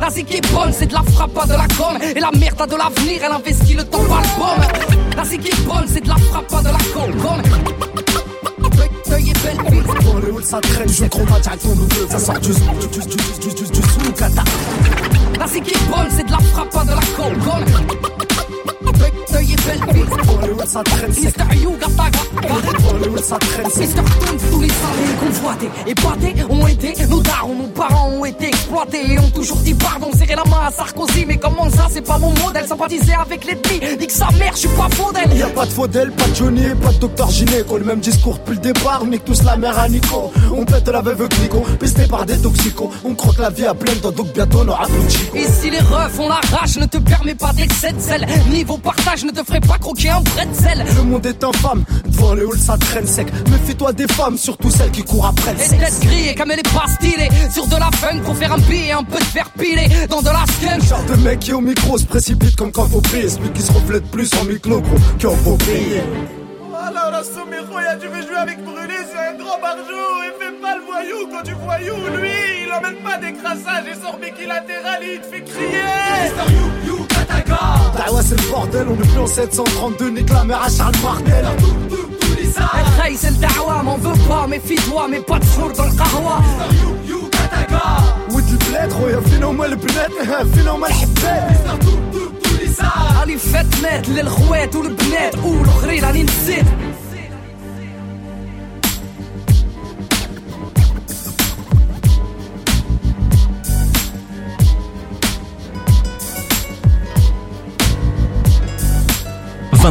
La 0.00 0.08
Ziki 0.10 0.40
bonne, 0.52 0.72
c'est 0.72 0.86
de 0.86 0.94
la 0.94 1.02
frappe 1.02 1.36
à 1.36 1.44
de 1.46 1.52
la 1.52 1.66
conne. 1.76 2.00
Et 2.14 2.20
la 2.20 2.30
merde 2.38 2.60
a 2.62 2.66
de 2.66 2.76
l'avenir, 2.76 3.20
elle 3.24 3.32
investit 3.32 3.74
le 3.74 3.82
temps 3.84 4.02
à 4.04 4.22
la 4.22 4.26
bonne. 4.38 4.60
La 5.16 5.24
Ziki 5.24 5.50
bonne, 5.62 5.86
c'est 5.92 6.02
de 6.04 6.08
la 6.08 6.16
frappe 6.16 6.52
à 6.52 6.60
de 6.60 6.68
la 6.68 6.78
conne. 6.94 7.12
et 9.18 9.34
c'est 9.34 9.56
de 9.82 9.86
sa 10.42 10.60
traîne, 10.60 10.88
je 10.88 11.04
ça 23.24 23.38
traîne. 23.38 23.66
tous 24.50 24.60
les 24.60 24.68
années 24.68 25.14
convoités, 25.20 26.42
ont 26.50 26.66
été. 26.66 26.94
Nos 27.06 27.20
darons, 27.20 27.54
nos 27.54 27.68
parents 27.68 28.10
ont 28.10 28.24
été 28.24 28.48
exploités 28.48 29.12
et 29.12 29.18
ont 29.18 29.30
toujours 29.30 29.56
dit 29.58 29.74
pardon. 29.74 30.10
Serrer 30.16 30.34
la 30.36 30.44
main 30.44 30.66
à 30.66 30.70
Sarkozy, 30.70 31.24
mais 31.26 31.38
comment 31.38 31.70
ça, 31.70 31.86
c'est 31.90 32.02
pas 32.06 32.18
mon 32.18 32.30
modèle. 32.44 32.66
Sympathiser 32.66 33.14
avec 33.14 33.44
l'ennemi, 33.46 33.96
dit 33.98 34.06
que 34.06 34.12
sa 34.12 34.30
mère, 34.38 34.50
je 34.54 34.60
suis 34.60 34.68
pas 34.68 34.88
faux 34.90 35.10
d'elle. 35.12 35.36
Y'a 35.36 35.46
pas 35.48 35.66
de 35.66 35.70
faux 35.70 35.86
d'elle, 35.88 36.12
pas 36.12 36.28
de 36.28 36.34
Johnny, 36.34 36.62
pas 36.82 36.92
de 36.92 36.98
docteur 36.98 37.30
Gineco 37.30 37.78
Le 37.78 37.84
même 37.84 38.00
discours 38.00 38.38
depuis 38.44 38.56
le 38.62 38.72
départ, 38.72 39.02
mais 39.08 39.18
tous 39.18 39.42
la 39.42 39.56
mère 39.56 39.78
à 39.78 39.88
Nico. 39.88 40.30
On 40.54 40.64
pète 40.64 40.88
la 40.88 41.00
veuve 41.00 41.28
Glico 41.28 41.60
pisté 41.80 42.06
par 42.06 42.26
des 42.26 42.38
toxicos. 42.38 42.88
On 43.04 43.14
croque 43.14 43.38
la 43.38 43.50
vie 43.50 43.66
à 43.66 43.74
pleine 43.74 43.98
dents, 44.00 44.10
donc 44.12 44.32
bientôt 44.34 44.60
on 44.64 44.68
aura 44.68 44.86
tout 44.86 44.92
Et 45.36 45.44
si 45.46 45.70
les 45.70 45.78
refs 45.78 46.18
ont 46.20 46.28
la 46.28 46.40
rage, 46.56 46.76
ne 46.78 46.86
te 46.86 46.98
permets 46.98 47.34
pas 47.34 47.52
d'excès 47.54 47.92
de 47.92 48.00
zèle. 48.00 48.26
Niveau 48.50 48.76
partage, 48.76 49.24
ne 49.24 49.30
te 49.30 49.42
ferait 49.44 49.60
pas 49.60 49.78
croquer 49.78 50.10
un 50.10 50.20
bretzel. 50.20 50.84
Le 50.96 51.02
monde 51.02 51.24
est 51.26 51.42
infâme, 51.42 51.84
devant 52.06 52.34
les 52.34 52.42
halls 52.42 52.60
ça 52.60 52.76
traîne. 52.76 53.04
Mais 53.16 53.58
fais 53.64 53.74
toi 53.74 53.92
des 53.92 54.06
femmes, 54.08 54.36
surtout 54.36 54.70
celles 54.70 54.90
qui 54.90 55.02
courent 55.02 55.26
après 55.26 55.52
le 55.52 55.58
sexe. 55.60 55.70
Les 55.72 55.78
laisse 55.78 56.00
griller 56.00 56.34
comme 56.34 56.50
elle 56.50 56.58
est 56.58 56.62
pas 56.72 56.86
stylée. 56.92 57.28
Sur 57.52 57.64
de 57.68 57.76
la 57.76 57.88
fun 57.92 58.18
pour 58.24 58.36
faire 58.36 58.52
un 58.52 58.58
et 58.72 58.90
un 58.92 59.04
peu 59.04 59.18
de 59.18 59.24
faire 59.24 59.48
piler 59.50 59.86
dans 60.08 60.20
de 60.20 60.26
la 60.26 60.44
scène. 60.60 60.82
Genre 60.82 61.04
de 61.04 61.14
mec 61.22 61.38
qui 61.38 61.52
au 61.52 61.60
micro 61.60 61.96
se 61.96 62.04
précipite 62.06 62.56
comme 62.56 62.72
quand 62.72 62.86
faut 62.86 63.00
prise. 63.00 63.34
Celui 63.36 63.50
qui 63.52 63.62
se 63.62 63.72
reflète 63.72 64.04
plus 64.10 64.28
en 64.40 64.44
micro 64.46 64.80
gros 64.80 64.96
qu'en 65.22 65.36
faut 65.44 65.54
briller. 65.56 66.02
Alors 66.86 67.10
là, 67.12 67.18
a 67.18 67.94
tu 67.96 68.08
veux 68.08 68.22
jouer 68.26 68.36
avec 68.36 68.62
Brûlé, 68.64 68.94
c'est 69.12 69.34
un 69.34 69.38
grand 69.42 69.60
barjou. 69.60 70.06
Et 70.24 70.38
fait 70.40 70.54
pas 70.60 70.74
le 70.74 70.84
voyou 70.84 71.28
quand 71.30 71.42
tu 71.44 71.54
voyou. 71.64 72.20
Lui, 72.20 72.30
il 72.66 72.72
emmène 72.72 73.00
pas 73.02 73.18
des 73.18 73.32
crassages 73.32 73.84
et 73.92 74.02
sort 74.02 74.18
biquilatéral 74.18 74.98
il 75.02 75.20
te 75.20 75.26
fait 75.26 75.44
crier. 75.44 75.82
Ah 78.06 78.12
ouais, 78.12 78.20
c'est 78.24 78.38
le 78.40 78.48
bordel, 78.50 78.86
on 78.90 79.02
est 79.02 79.06
plus 79.08 79.18
en 79.18 79.26
732, 79.26 80.10
nique 80.10 80.28
la 80.28 80.44
mère 80.44 80.60
à 80.62 80.68
Charles 80.68 80.92
Martel. 81.02 81.46
خايس 82.60 83.24
الدعوة 83.26 83.82
مون 83.82 84.00
فو 84.00 84.28
با 84.28 84.46
مي 84.46 84.58
في 84.60 84.74
توا 84.74 85.06
مي 85.06 85.18
با 85.20 85.38
تسخور 85.38 85.72
بالقهوة 85.72 86.40
ود 88.34 88.44
البلاد 88.50 88.92
خويا 88.92 89.20
فين 89.20 89.42
هما 89.42 89.66
البنات 89.66 90.10
فين 90.54 90.68
هما 90.68 90.86
الحبات 90.86 91.70
راني 93.20 93.36
فات 93.38 93.82
مات 93.82 94.08
للخوات 94.08 94.76
والبنات 94.76 95.34
والاخرين 95.38 96.04
راني 96.04 96.22
نسيت 96.22 96.64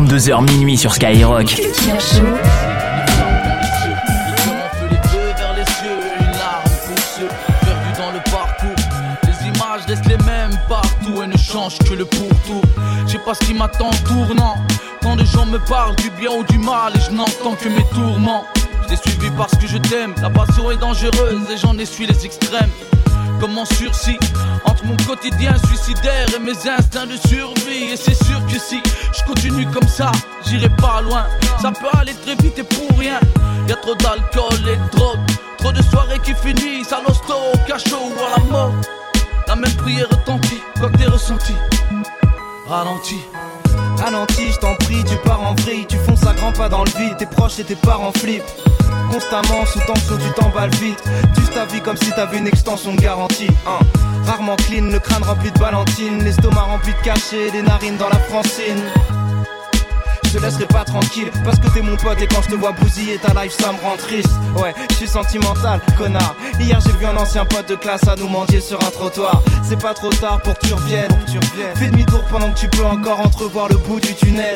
22h 0.01 0.41
minuit 0.51 0.75
sur 0.77 0.91
Skyrock. 0.95 1.55
les 1.57 1.63
les 9.27 9.47
images 9.55 10.25
mêmes 10.25 10.49
partout 10.67 11.21
et 11.21 11.27
ne 11.27 11.37
change 11.37 11.77
que 11.79 11.93
le 11.93 12.05
pourtour. 12.05 12.61
J'ai 13.05 13.19
pas 13.19 13.35
ce 13.35 13.41
qui 13.45 13.53
m'attend 13.53 13.91
tournant. 14.03 14.55
Quand 15.03 15.15
de 15.15 15.25
gens 15.25 15.45
me 15.45 15.59
parlent 15.59 15.95
du 15.97 16.09
bien 16.11 16.31
ou 16.31 16.43
du 16.51 16.57
mal 16.57 16.93
et 16.95 16.99
je 16.99 17.11
n'entends 17.15 17.53
que 17.53 17.69
mes 17.69 17.85
tourments. 17.93 18.45
Je 18.83 18.95
t'ai 18.95 19.09
suivi 19.09 19.29
parce 19.37 19.53
que 19.53 19.67
je 19.67 19.77
t'aime. 19.77 20.15
La 20.23 20.31
passion 20.31 20.71
est 20.71 20.77
dangereuse 20.77 21.41
et 21.53 21.57
j'en 21.57 21.77
ai 21.77 21.83
essuie 21.83 22.07
les 22.07 22.25
extrêmes 22.25 22.69
comme 23.43 23.59
sursis 23.75 24.17
Entre 24.63 24.85
mon 24.85 24.95
quotidien 25.05 25.53
suicidaire 25.67 26.27
et 26.33 26.39
mes 26.39 26.55
instincts 26.69 27.07
de 27.07 27.17
survie 27.27 27.91
Et 27.91 27.97
c'est 27.97 28.13
sûr 28.15 28.39
que 28.47 28.57
si 28.57 28.81
je 29.17 29.23
continue 29.25 29.65
comme 29.67 29.87
ça, 29.87 30.09
j'irai 30.47 30.69
pas 30.69 31.01
loin 31.01 31.25
Ça 31.61 31.69
peut 31.73 31.97
aller 31.99 32.13
très 32.13 32.35
vite 32.35 32.57
et 32.57 32.63
pour 32.63 32.97
rien 32.97 33.19
Y'a 33.67 33.75
trop 33.75 33.95
d'alcool 33.95 34.61
et 34.69 34.77
de 34.77 34.97
drogue 34.97 35.19
Trop 35.57 35.73
de 35.73 35.81
soirées 35.81 36.19
qui 36.23 36.33
finissent 36.35 36.93
à 36.93 37.01
l'hosto, 37.05 37.33
au 37.53 37.67
cachot 37.67 37.97
ou 38.15 38.23
à 38.25 38.39
la 38.39 38.43
mort 38.49 38.71
La 39.49 39.55
même 39.57 39.73
prière 39.73 40.07
retentit 40.09 40.61
quand 40.79 40.89
t'es 40.97 41.05
ressenti 41.05 41.53
Ralenti 42.69 43.17
Ralenti, 44.01 44.53
je 44.53 44.57
t'en 44.59 44.75
prie, 44.75 45.03
tu 45.03 45.17
pars 45.17 45.41
en 45.41 45.53
vrille 45.55 45.85
Tu 45.89 45.97
fonces 45.97 46.25
à 46.25 46.31
grand 46.33 46.53
pas 46.53 46.69
dans 46.69 46.85
le 46.85 46.91
vide, 46.97 47.17
tes 47.17 47.25
proches 47.25 47.59
et 47.59 47.65
tes 47.65 47.75
parents 47.75 48.13
flippent 48.13 48.43
constamment 49.13 49.63
sous 49.67 49.79
tension, 49.81 50.17
tu 50.17 50.31
t'emballes 50.33 50.73
vite. 50.77 51.01
Tu 51.35 51.41
ta 51.53 51.65
vie 51.65 51.81
comme 51.81 51.95
si 51.97 52.09
t'avais 52.13 52.39
une 52.39 52.47
extension 52.47 52.95
de 52.95 53.01
garantie. 53.01 53.47
Hein. 53.67 53.77
Rarement 54.25 54.55
clean, 54.55 54.85
le 54.91 54.97
crâne 54.97 55.21
rempli 55.21 55.51
de 55.51 55.59
valentine, 55.59 56.23
l'estomac 56.23 56.61
rempli 56.63 56.93
de 56.93 57.03
cachets, 57.05 57.51
les 57.53 57.61
narines 57.61 57.97
dans 57.97 58.09
la 58.09 58.17
francine. 58.17 58.83
Je 60.25 60.39
te 60.39 60.43
laisserai 60.43 60.65
pas 60.65 60.83
tranquille 60.83 61.29
Parce 61.45 61.59
que 61.59 61.67
t'es 61.69 61.83
mon 61.83 61.95
pote 61.95 62.19
et 62.19 62.25
quand 62.25 62.41
je 62.41 62.47
te 62.55 62.55
vois 62.55 62.71
bousiller 62.71 63.19
ta 63.19 63.39
life 63.39 63.51
ça 63.53 63.67
me 63.71 63.79
rend 63.87 63.95
triste 63.97 64.31
Ouais, 64.57 64.73
je 64.89 64.95
suis 64.95 65.07
sentimental, 65.07 65.79
connard 65.95 66.33
Hier 66.59 66.79
j'ai 66.83 66.91
vu 66.93 67.05
un 67.05 67.15
ancien 67.17 67.45
pote 67.45 67.69
de 67.69 67.75
classe 67.75 68.07
à 68.07 68.15
nous 68.15 68.27
mendier 68.27 68.59
sur 68.59 68.77
un 68.77 68.89
trottoir 68.89 69.43
C'est 69.63 69.79
pas 69.79 69.93
trop 69.93 70.09
tard 70.09 70.41
pour 70.41 70.57
que 70.57 70.65
tu 70.65 70.73
reviennes 70.73 71.11
Fais 71.75 71.85
demi-tour 71.89 72.23
pendant 72.31 72.51
que 72.51 72.57
tu 72.57 72.67
peux 72.67 72.83
encore 72.83 73.19
entrevoir 73.19 73.67
le 73.69 73.75
bout 73.75 73.99
du 73.99 74.15
tunnel 74.15 74.55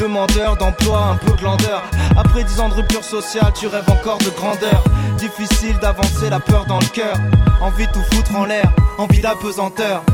Demandeur 0.00 0.56
d'emploi, 0.56 0.98
un 0.98 1.16
peu 1.16 1.32
glandeur. 1.32 1.82
Après 2.16 2.44
dix 2.44 2.60
ans 2.60 2.68
de 2.68 2.74
rupture 2.74 3.02
sociale, 3.02 3.52
tu 3.58 3.66
rêves 3.66 3.88
encore 3.90 4.18
de 4.18 4.30
grandeur. 4.30 4.84
Difficile 5.18 5.76
d'avancer, 5.80 6.30
la 6.30 6.38
peur 6.38 6.66
dans 6.66 6.78
le 6.78 6.86
cœur. 6.86 7.16
Envie 7.60 7.86
de 7.88 7.92
tout 7.92 8.04
foutre 8.14 8.36
en 8.36 8.44
l'air, 8.44 8.70
envie 8.96 9.20
d'apesanteur. 9.20 10.04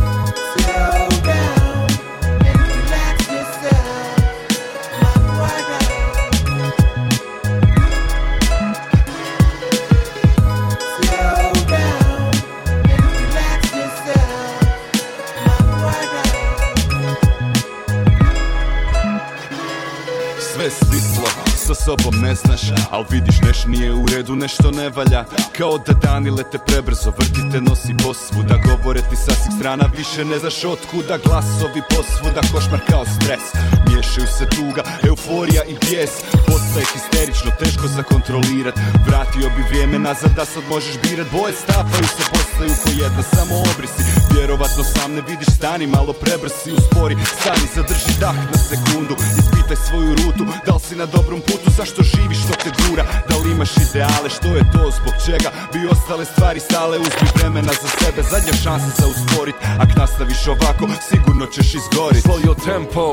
is 20.62 20.72
stislo 20.78 21.53
sa 21.68 21.74
sobom 21.74 22.14
ne 22.22 22.34
znaš 22.34 22.60
Al 22.90 23.04
vidiš 23.10 23.36
neš 23.46 23.58
nije 23.66 23.92
u 23.92 24.06
redu, 24.14 24.34
nešto 24.36 24.70
ne 24.70 24.88
valja 24.88 25.24
Kao 25.58 25.78
da 25.86 25.92
dani 25.92 26.30
lete 26.30 26.58
prebrzo, 26.66 27.10
vrtite 27.18 27.58
nosi 27.70 27.92
posvuda 28.04 28.54
Govore 28.68 29.00
ti 29.10 29.16
sa 29.16 29.30
svih 29.40 29.52
strana, 29.58 29.84
više 29.98 30.24
ne 30.24 30.38
znaš 30.38 30.64
otkuda 30.64 31.14
Glasovi 31.24 31.80
posvuda, 31.92 32.40
košmar 32.52 32.80
kao 32.90 33.04
stres 33.16 33.44
Miješaju 33.88 34.26
se 34.38 34.44
tuga, 34.54 34.82
euforija 35.08 35.62
i 35.72 35.74
pjes 35.86 36.10
Postaje 36.50 36.86
histerično, 36.92 37.50
teško 37.62 37.86
zakontrolirat 37.98 38.76
Vratio 39.06 39.46
bi 39.56 39.62
vrijeme 39.70 39.98
nazad 39.98 40.30
da 40.36 40.44
sad 40.44 40.62
možeš 40.74 40.94
birat 41.02 41.28
Boje 41.36 41.54
stapaju 41.64 42.06
se, 42.16 42.22
postaju 42.34 42.72
po 42.82 42.90
jedna, 43.02 43.22
samo 43.34 43.54
obrisi 43.72 44.02
Vjerovatno 44.36 44.82
sam 44.94 45.10
ne 45.16 45.22
vidiš, 45.28 45.50
stani 45.58 45.86
malo 45.86 46.12
prebrsi 46.22 46.70
Uspori, 46.78 47.14
stani, 47.40 47.66
zadrži 47.74 48.14
dah 48.24 48.36
na 48.52 48.58
sekundu 48.70 49.14
Ispitaj 49.38 49.76
svoju 49.88 50.10
rutu, 50.18 50.44
da 50.66 50.72
li 50.74 50.80
si 50.88 50.96
na 51.02 51.06
dobrom 51.06 51.40
putu 51.40 51.52
putu 51.56 51.70
zašto 51.76 52.02
živiš, 52.02 52.38
što 52.44 52.52
te 52.52 52.70
gura 52.80 53.04
Da 53.28 53.36
li 53.36 53.52
imaš 53.52 53.70
ideale, 53.90 54.28
što 54.36 54.46
je 54.56 54.64
to, 54.74 54.82
zbog 54.98 55.14
čega 55.26 55.50
Bi 55.72 55.88
ostale 55.90 56.24
stvari 56.24 56.60
stale, 56.60 56.98
uzmi 56.98 57.28
vremena 57.36 57.72
za 57.82 57.88
sebe 57.88 58.22
Zadnja 58.32 58.52
šansa 58.64 58.88
za 59.00 59.06
usporit, 59.12 59.54
ak 59.82 59.90
nastaviš 59.96 60.42
ovako 60.48 60.84
Sigurno 61.10 61.46
ćeš 61.54 61.68
izgorit 61.74 62.24
Slow 62.24 62.40
your 62.48 62.58
tempo, 62.72 63.06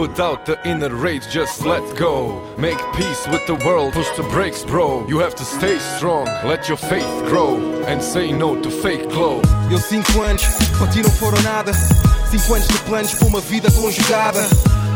put 0.00 0.14
out 0.28 0.38
the 0.48 0.54
inner 0.70 0.92
rage, 1.04 1.24
just 1.38 1.56
let 1.72 1.84
go 2.04 2.14
Make 2.66 2.82
peace 3.00 3.20
with 3.32 3.44
the 3.50 3.58
world, 3.68 3.88
push 3.98 4.10
the 4.18 4.26
brakes 4.34 4.60
bro 4.70 4.88
You 5.10 5.16
have 5.24 5.34
to 5.40 5.44
stay 5.56 5.76
strong, 5.96 6.26
let 6.50 6.60
your 6.70 6.78
faith 6.92 7.12
grow 7.30 7.50
And 7.90 7.98
say 8.12 8.26
no 8.42 8.48
to 8.64 8.70
fake 8.84 9.06
clothes 9.16 9.50
Eu 9.72 9.78
sinto 9.88 10.12
anos, 10.30 10.44
para 10.78 10.90
ti 10.92 11.00
não 11.06 11.10
foram 11.20 11.40
nada 11.42 11.72
Cinco 12.30 12.54
anos 12.54 12.68
de 12.68 12.78
planos 12.88 13.14
para 13.18 13.26
uma 13.28 13.40
vida 13.50 13.68
conjugada 13.80 14.44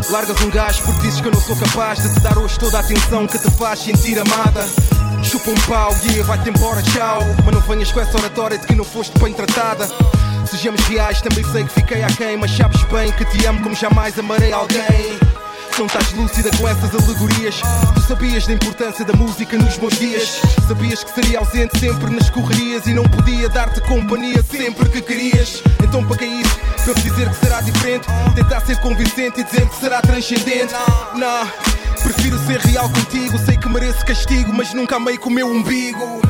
Largas 0.09 0.41
um 0.41 0.51
gajo 0.51 0.83
porque 0.85 1.03
dizes 1.03 1.21
que 1.21 1.29
eu 1.29 1.33
não 1.33 1.41
sou 1.41 1.55
capaz 1.55 2.03
de 2.03 2.13
te 2.13 2.21
dar 2.21 2.37
hoje 2.39 2.59
toda 2.59 2.79
a 2.79 2.81
atenção 2.81 3.27
que 3.27 3.39
te 3.39 3.51
faz 3.53 3.81
sentir 3.81 4.19
amada. 4.19 4.67
Chupa 5.23 5.51
um 5.51 5.55
pau, 5.69 5.95
yeah, 6.05 6.23
vai-te 6.25 6.49
embora, 6.49 6.83
tchau. 6.83 7.21
Mas 7.45 7.55
não 7.55 7.61
venhas 7.63 7.93
com 7.93 8.01
essa 8.01 8.19
oratória 8.19 8.57
de 8.59 8.67
que 8.67 8.75
não 8.75 8.85
foste 8.85 9.17
bem 9.19 9.33
tratada. 9.35 9.87
Sejamos 10.51 10.81
reais, 10.89 11.21
também 11.21 11.45
sei 11.53 11.65
que 11.65 11.73
fiquei 11.73 12.03
aquém, 12.03 12.37
mas 12.37 12.51
sabes 12.51 12.83
bem 12.85 13.13
que 13.13 13.25
te 13.27 13.45
amo 13.47 13.63
como 13.63 13.75
jamais 13.77 14.19
amarei 14.19 14.53
alguém. 14.53 15.30
Não 15.81 15.87
estás 15.87 16.13
lúcida 16.13 16.51
com 16.59 16.69
essas 16.69 16.95
alegorias. 16.95 17.55
Tu 17.95 18.03
sabias 18.03 18.47
da 18.47 18.53
importância 18.53 19.03
da 19.03 19.15
música 19.15 19.57
nos 19.57 19.79
bons 19.79 19.99
dias. 19.99 20.39
Sabias 20.69 21.03
que 21.03 21.11
seria 21.15 21.39
ausente 21.39 21.79
sempre 21.79 22.11
nas 22.11 22.29
correrias 22.29 22.85
e 22.87 22.93
não 22.93 23.03
podia 23.05 23.49
dar-te 23.49 23.81
companhia 23.89 24.43
sempre 24.43 24.87
que 24.91 25.01
querias. 25.01 25.63
Então 25.83 26.07
para 26.07 26.23
é 26.23 26.27
isso, 26.29 26.59
para 26.85 26.93
te 26.97 27.01
dizer 27.01 27.31
que 27.31 27.37
será 27.37 27.63
diferente, 27.63 28.07
tentar 28.35 28.61
ser 28.67 28.79
convincente 28.81 29.41
e 29.41 29.45
dizer 29.45 29.67
que 29.71 29.75
será 29.77 30.03
transcendente. 30.03 30.75
Não, 31.15 31.49
prefiro 32.03 32.39
ser 32.45 32.59
real 32.61 32.91
contigo. 32.91 33.39
Sei 33.39 33.57
que 33.57 33.67
mereço 33.71 34.05
castigo, 34.05 34.53
mas 34.53 34.75
nunca 34.75 34.97
amei 34.97 35.17
com 35.17 35.31
o 35.31 35.33
meu 35.33 35.47
umbigo. 35.51 36.21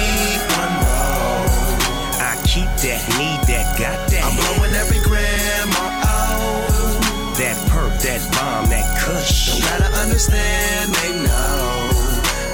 I 2.30 2.38
keep 2.46 2.70
that, 2.86 3.02
need 3.18 3.42
that, 3.50 3.66
got 3.74 3.98
that. 4.12 4.22
I'm 4.22 4.36
blowing 4.38 4.74
every 4.76 5.00
grandma 5.02 5.90
out. 6.06 7.02
That 7.42 7.58
perp, 7.74 7.98
that 8.06 8.22
bomb, 8.38 8.70
that 8.70 8.86
kush. 9.02 9.50
Don't 9.50 9.66
gotta 9.66 9.90
understand, 9.98 10.94
they 10.94 11.10
know. 11.26 11.70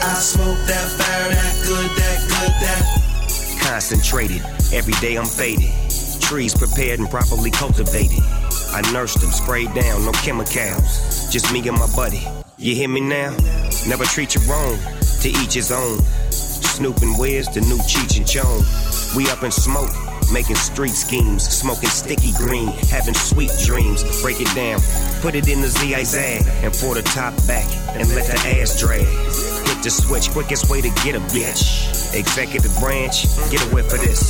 I 0.02 0.14
smoke 0.22 0.58
that 0.68 0.88
fire, 0.96 1.30
that 1.30 1.54
good, 1.68 1.90
that 2.00 2.22
good, 2.24 2.54
that. 2.64 2.84
Concentrated, 3.70 4.42
every 4.72 4.94
day 5.06 5.18
I'm 5.18 5.26
faded. 5.26 5.70
Trees 6.22 6.56
prepared 6.56 7.00
and 7.00 7.10
properly 7.10 7.52
cultivated. 7.52 8.24
I 8.78 8.82
nursed 8.94 9.24
him, 9.24 9.32
sprayed 9.32 9.74
down, 9.74 10.06
no 10.06 10.12
chemicals. 10.22 11.30
Just 11.32 11.52
me 11.52 11.68
and 11.68 11.80
my 11.80 11.88
buddy. 11.96 12.24
You 12.60 12.76
hear 12.76 12.88
me 12.88 13.02
now? 13.02 13.36
Never 13.88 14.04
treat 14.06 14.36
you 14.36 14.42
wrong, 14.42 14.78
to 15.22 15.30
each 15.30 15.56
his 15.56 15.72
own. 15.72 15.98
Snoop 16.30 17.02
and 17.02 17.18
Wiz, 17.18 17.48
the 17.48 17.62
new 17.62 17.80
Cheech 17.90 18.18
and 18.20 18.28
Chong. 18.28 18.62
We 19.18 19.32
up 19.32 19.42
in 19.42 19.50
smoke, 19.50 19.90
making 20.32 20.58
street 20.58 20.92
schemes, 20.94 21.42
smoking 21.42 21.90
sticky 21.90 22.34
green, 22.34 22.68
having 22.68 23.16
sweet 23.16 23.50
dreams. 23.66 24.04
Break 24.22 24.42
it 24.42 24.56
down, 24.56 24.80
put 25.22 25.34
it 25.34 25.48
in 25.48 25.60
the 25.60 25.70
Zag, 25.70 26.44
and 26.64 26.72
pour 26.76 26.94
the 26.94 27.02
top 27.02 27.34
back, 27.48 27.66
and 27.98 28.08
let 28.14 28.28
the 28.28 28.38
ass 28.62 28.80
drag. 28.80 29.06
Hit 29.66 29.82
the 29.82 29.90
switch, 29.90 30.30
quickest 30.30 30.70
way 30.70 30.82
to 30.82 30.90
get 31.02 31.16
a 31.16 31.20
bitch. 31.34 32.14
Executive 32.14 32.78
branch, 32.80 33.24
get 33.50 33.64
away 33.72 33.82
for 33.90 33.98
this. 33.98 34.22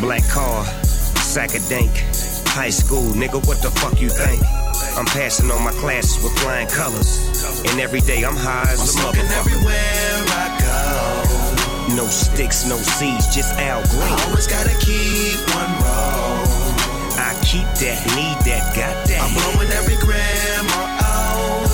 Black 0.00 0.26
car, 0.30 0.64
sack 1.20 1.50
a 1.54 1.58
dank. 1.68 1.92
High 2.56 2.70
school, 2.72 3.04
nigga, 3.12 3.36
what 3.46 3.60
the 3.60 3.68
fuck 3.70 4.00
you 4.00 4.08
think? 4.08 4.40
I'm 4.96 5.04
passing 5.04 5.50
on 5.50 5.62
my 5.62 5.72
classes 5.72 6.16
with 6.24 6.32
flying 6.38 6.66
colors. 6.68 7.20
And 7.68 7.78
every 7.78 8.00
day 8.00 8.24
I'm 8.24 8.34
high 8.34 8.72
as 8.72 8.80
I'm 8.80 8.80
a 8.80 9.12
motherfucker. 9.12 9.36
everywhere 9.44 10.12
I 10.40 10.48
go. 10.64 11.94
No 11.96 12.06
sticks, 12.08 12.64
no 12.64 12.78
seeds, 12.78 13.28
just 13.28 13.52
Al 13.60 13.84
Green. 13.92 14.08
I 14.08 14.24
always 14.24 14.46
gotta 14.48 14.72
keep 14.80 15.36
one 15.52 15.68
roll. 15.84 17.20
I 17.20 17.36
keep 17.44 17.68
that, 17.84 18.00
need 18.16 18.38
that, 18.48 18.64
got 18.72 18.96
that. 19.04 19.20
I'm 19.20 19.32
blowing 19.36 19.70
every 19.76 19.98
grandma 20.00 20.80
out. 21.12 21.68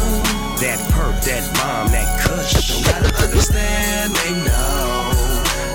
That 0.67 0.81
perp, 0.91 1.15
that 1.31 1.47
bomb, 1.63 1.93
that 1.95 2.11
kush. 2.27 2.55
Don't 2.59 2.85
gotta 2.91 3.15
understand, 3.23 4.17
they 4.19 4.33
know. 4.35 5.15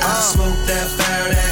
I 0.03 0.13
smoke 0.19 0.57
that 0.67 0.87
fire, 0.99 1.29
that 1.33 1.46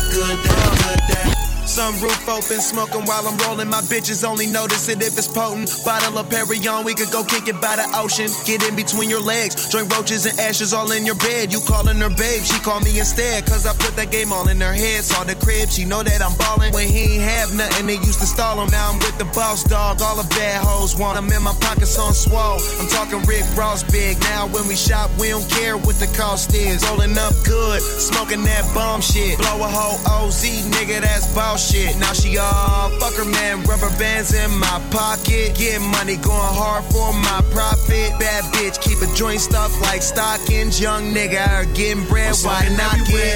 sunroof 1.85 2.27
open, 2.27 2.61
smoking 2.61 3.01
while 3.05 3.25
I'm 3.27 3.37
rolling. 3.45 3.69
My 3.69 3.81
bitches 3.81 4.23
only 4.23 4.47
notice 4.47 4.89
it 4.89 5.01
if 5.01 5.17
it's 5.17 5.27
potent. 5.27 5.69
Bottle 5.85 6.17
of 6.17 6.27
Perignon, 6.29 6.83
we 6.85 6.93
could 6.93 7.11
go 7.11 7.23
kick 7.23 7.47
it 7.47 7.59
by 7.61 7.75
the 7.75 7.87
ocean. 7.95 8.29
Get 8.45 8.63
in 8.67 8.75
between 8.75 9.09
your 9.09 9.21
legs, 9.21 9.53
drink 9.69 9.93
roaches 9.93 10.25
and 10.25 10.39
ashes 10.39 10.73
all 10.73 10.91
in 10.91 11.05
your 11.05 11.15
bed. 11.15 11.53
You 11.53 11.59
calling 11.67 11.97
her 11.97 12.09
babe, 12.09 12.43
she 12.43 12.57
call 12.59 12.79
me 12.81 12.97
instead, 12.97 13.45
cause 13.45 13.65
I 13.65 13.73
put 13.77 13.95
that 13.97 14.11
game 14.11 14.31
all 14.33 14.47
in 14.47 14.59
her 14.61 14.73
head. 14.73 15.03
Saw 15.03 15.23
the 15.23 15.35
crib, 15.35 15.69
she 15.69 15.85
know 15.85 16.01
that 16.01 16.21
I'm 16.21 16.35
ballin'. 16.37 16.73
When 16.73 16.87
he 16.87 17.17
ain't 17.19 17.23
have 17.23 17.55
nothing, 17.55 17.85
they 17.87 17.97
used 17.97 18.19
to 18.19 18.25
stall 18.27 18.59
him. 18.61 18.69
Now 18.71 18.91
I'm 18.91 18.99
with 18.99 19.17
the 19.17 19.25
boss 19.37 19.63
dog, 19.63 20.01
all 20.01 20.15
the 20.21 20.27
bad 20.29 20.63
hoes 20.63 20.95
want 20.97 21.17
him 21.17 21.31
in 21.31 21.43
my 21.43 21.53
pockets 21.61 21.97
on 21.99 22.13
swole. 22.13 22.59
I'm 22.81 22.87
talking 22.89 23.21
Rick 23.27 23.45
Ross 23.55 23.83
big. 23.83 24.19
Now 24.21 24.47
when 24.47 24.67
we 24.67 24.75
shop, 24.75 25.11
we 25.19 25.29
don't 25.29 25.47
care 25.49 25.77
what 25.77 25.95
the 25.99 26.07
cost 26.17 26.53
is. 26.53 26.83
Rolling 26.89 27.17
up 27.17 27.33
good, 27.45 27.81
smoking 27.81 28.43
that 28.43 28.65
bomb 28.73 29.01
shit. 29.01 29.37
Blow 29.37 29.61
a 29.61 29.69
whole 29.69 29.99
OZ, 30.09 30.43
nigga, 30.73 31.01
that's 31.01 31.27
bullshit. 31.33 31.67
shit 31.67 31.74
shit. 31.75 31.97
Now 31.99 32.13
she 32.13 32.37
all 32.37 32.89
fuck 32.99 33.13
her 33.15 33.25
man, 33.25 33.63
rubber 33.63 33.89
bands 33.99 34.33
in 34.33 34.51
my 34.57 34.81
pocket. 34.91 35.55
Getting 35.55 35.87
money, 35.89 36.15
going 36.17 36.53
hard 36.61 36.83
for 36.85 37.11
my 37.13 37.41
profit. 37.53 38.11
Bad 38.19 38.43
bitch, 38.53 38.81
keep 38.81 39.01
a 39.07 39.13
joint 39.15 39.41
stuff 39.41 39.71
like 39.81 40.01
stockings. 40.01 40.79
Young 40.79 41.13
nigga, 41.13 41.41
are 41.55 41.65
getting 41.73 42.05
bread, 42.05 42.35
why 42.43 42.61
not 42.77 42.97
get? 43.07 43.35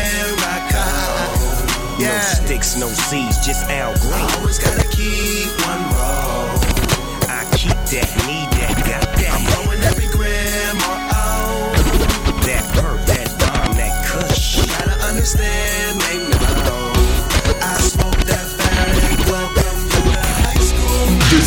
Yeah. 1.99 2.15
No 2.15 2.19
sticks, 2.45 2.77
no 2.77 2.87
seeds, 2.87 3.45
just 3.45 3.65
Al 3.69 3.93
Green. 3.97 4.39
always 4.39 4.57
gotta 4.57 4.87
keep 4.95 5.49
one 5.67 5.83
roll. 5.91 7.27
I 7.35 7.45
keep 7.51 7.75
that 7.91 8.28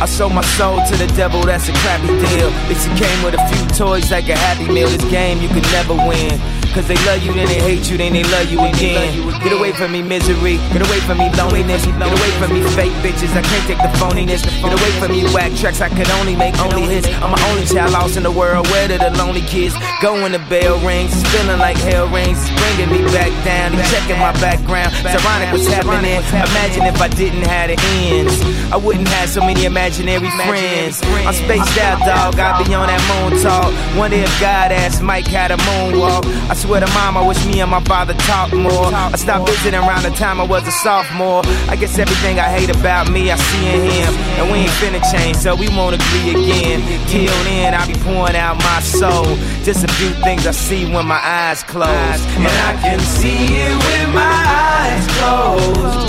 I 0.00 0.06
sold 0.06 0.32
my 0.32 0.42
soul 0.42 0.76
to 0.76 0.96
the 0.96 1.12
devil, 1.16 1.40
that's 1.42 1.68
a 1.68 1.72
crappy 1.72 2.06
deal. 2.06 2.50
It's 2.70 2.86
a 2.86 2.88
game 2.94 3.20
with 3.24 3.34
a 3.34 3.48
few 3.48 3.66
toys 3.76 4.12
like 4.12 4.28
a 4.28 4.36
happy 4.38 4.70
meal. 4.72 4.86
This 4.86 5.02
game 5.10 5.42
you 5.42 5.48
can 5.48 5.62
never 5.72 5.92
win. 5.94 6.38
Cause 6.76 6.86
they 6.86 6.98
love 7.08 7.22
you, 7.24 7.32
then 7.32 7.48
they 7.48 7.60
hate 7.64 7.88
you, 7.90 7.96
then 7.96 8.12
they 8.12 8.24
love 8.28 8.50
you 8.52 8.60
again. 8.60 9.12
Get 9.40 9.52
away 9.56 9.72
from 9.72 9.92
me, 9.92 10.02
misery. 10.02 10.58
Get 10.72 10.84
away 10.84 11.00
from 11.00 11.18
me, 11.18 11.30
loneliness. 11.32 11.84
Get 11.86 11.96
away 12.12 12.30
from 12.36 12.52
me, 12.52 12.60
fake 12.76 12.92
bitches. 13.00 13.32
I 13.32 13.40
can't 13.40 13.64
take 13.64 13.80
the 13.80 13.88
phoniness. 13.96 14.44
Get 14.44 14.72
away 14.76 14.90
from 15.00 15.12
me, 15.12 15.24
whack 15.32 15.52
tracks. 15.56 15.80
I 15.80 15.88
can 15.88 16.06
only 16.20 16.36
make 16.36 16.58
only 16.60 16.82
hits. 16.82 17.08
I'm 17.24 17.32
my 17.32 17.40
only 17.50 17.64
child 17.64 17.92
lost 17.92 18.16
in 18.16 18.22
the 18.22 18.30
world. 18.30 18.66
Where 18.68 18.86
did 18.86 19.00
the 19.00 19.10
lonely 19.16 19.40
kids 19.42 19.74
go 20.02 20.20
when 20.20 20.32
the 20.32 20.40
bell 20.52 20.76
rings? 20.86 21.10
It's 21.16 21.24
feeling 21.32 21.58
like 21.58 21.76
hell 21.78 22.06
rings. 22.08 22.36
It's 22.38 22.52
bringing 22.76 22.92
me 22.92 23.04
back 23.12 23.32
down. 23.44 23.74
They 23.74 23.82
checking 23.88 24.18
my 24.20 24.32
background. 24.36 24.92
It's 25.04 25.16
ironic 25.24 25.48
what's 25.52 25.66
happening. 25.72 26.20
Imagine 26.36 26.82
if 26.84 27.00
I 27.00 27.08
didn't 27.08 27.46
have 27.48 27.68
the 27.72 27.80
ends. 28.12 28.36
I 28.70 28.76
wouldn't 28.76 29.08
have 29.08 29.28
so 29.30 29.40
many 29.40 29.64
imaginary 29.64 30.28
friends. 30.44 31.00
I'm 31.24 31.32
spaced 31.32 31.78
out, 31.78 32.00
dog. 32.04 32.38
I'll 32.38 32.62
be 32.64 32.74
on 32.74 32.88
that 32.88 33.00
moon 33.08 33.40
talk. 33.40 33.72
Wonder 33.96 34.18
if 34.18 34.32
God 34.40 34.70
asked 34.70 35.00
Mike 35.02 35.26
how 35.28 35.48
to 35.48 35.56
moonwalk. 35.56 36.26
I 36.48 36.54
swear 36.58 36.80
to 36.80 36.90
mom, 36.94 37.16
I 37.16 37.26
wish 37.26 37.38
me 37.46 37.60
and 37.60 37.70
my 37.70 37.80
father 37.84 38.14
talked 38.30 38.52
more. 38.52 38.86
I 38.92 39.16
stopped 39.16 39.48
visiting 39.48 39.74
around 39.78 40.02
the 40.02 40.10
time 40.10 40.40
I 40.40 40.44
was 40.46 40.66
a 40.66 40.70
sophomore. 40.72 41.42
I 41.72 41.76
guess 41.76 41.98
everything 41.98 42.40
I 42.40 42.48
hate 42.56 42.70
about 42.74 43.10
me, 43.10 43.30
I 43.30 43.36
see 43.36 43.66
in 43.74 43.80
him. 43.96 44.12
And 44.38 44.50
we 44.50 44.58
ain't 44.66 44.76
finna 44.82 45.00
change, 45.12 45.36
so 45.38 45.54
we 45.54 45.68
won't 45.68 45.94
agree 45.94 46.26
again. 46.34 46.78
Till 47.06 47.36
then, 47.48 47.74
I 47.74 47.86
be 47.86 47.94
pouring 48.06 48.36
out 48.36 48.56
my 48.58 48.80
soul. 48.80 49.36
Just 49.62 49.84
a 49.84 49.88
few 49.98 50.10
things 50.26 50.46
I 50.46 50.50
see 50.52 50.84
when 50.92 51.06
my 51.06 51.20
eyes 51.22 51.62
close. 51.62 52.20
And 52.38 52.46
I 52.68 52.72
can 52.82 53.00
see 53.00 53.62
it 53.62 53.74
with 53.86 54.08
my 54.14 54.38
eyes 54.74 55.04
closed. 55.16 56.08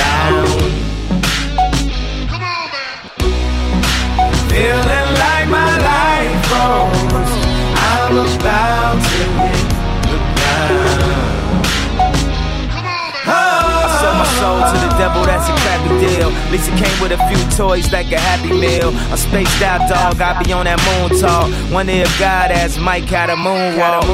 Down. 0.00 0.58
Come 2.28 2.42
on, 2.42 4.38
man. 4.40 4.48
Feel 4.50 4.81
to 14.70 14.78
the 14.78 14.90
devil, 14.94 15.22
that's 15.26 15.48
a 15.50 15.54
crappy 15.66 15.90
deal. 15.98 16.30
At 16.30 16.50
least 16.52 16.70
it 16.70 16.78
came 16.78 16.94
with 17.02 17.10
a 17.10 17.18
few 17.26 17.42
toys 17.58 17.90
like 17.92 18.12
a 18.12 18.18
happy 18.20 18.54
meal. 18.54 18.94
I'm 19.10 19.16
spaced 19.16 19.60
out, 19.62 19.90
dog, 19.90 20.20
I 20.22 20.38
be 20.42 20.52
on 20.52 20.64
that 20.66 20.78
moon 20.86 21.18
talk. 21.18 21.50
One 21.72 21.88
ear 21.88 22.06
God 22.18 22.50
as 22.52 22.78
Mike 22.78 23.04
had 23.10 23.30
a 23.30 23.34
moonwalk. 23.34 24.06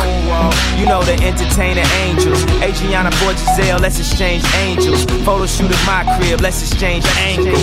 You 0.81 0.87
know 0.87 1.03
the 1.03 1.15
entertainer 1.21 1.85
angels. 2.01 2.41
Adriana 2.65 3.11
bought 3.21 3.37
Gisele, 3.37 3.79
let's 3.79 3.99
exchange 4.01 4.45
angels. 4.57 5.05
Photo 5.27 5.45
shoot 5.45 5.71
at 5.71 5.83
my 5.85 6.01
crib, 6.17 6.41
let's 6.41 6.63
exchange 6.65 7.05
angles. 7.21 7.61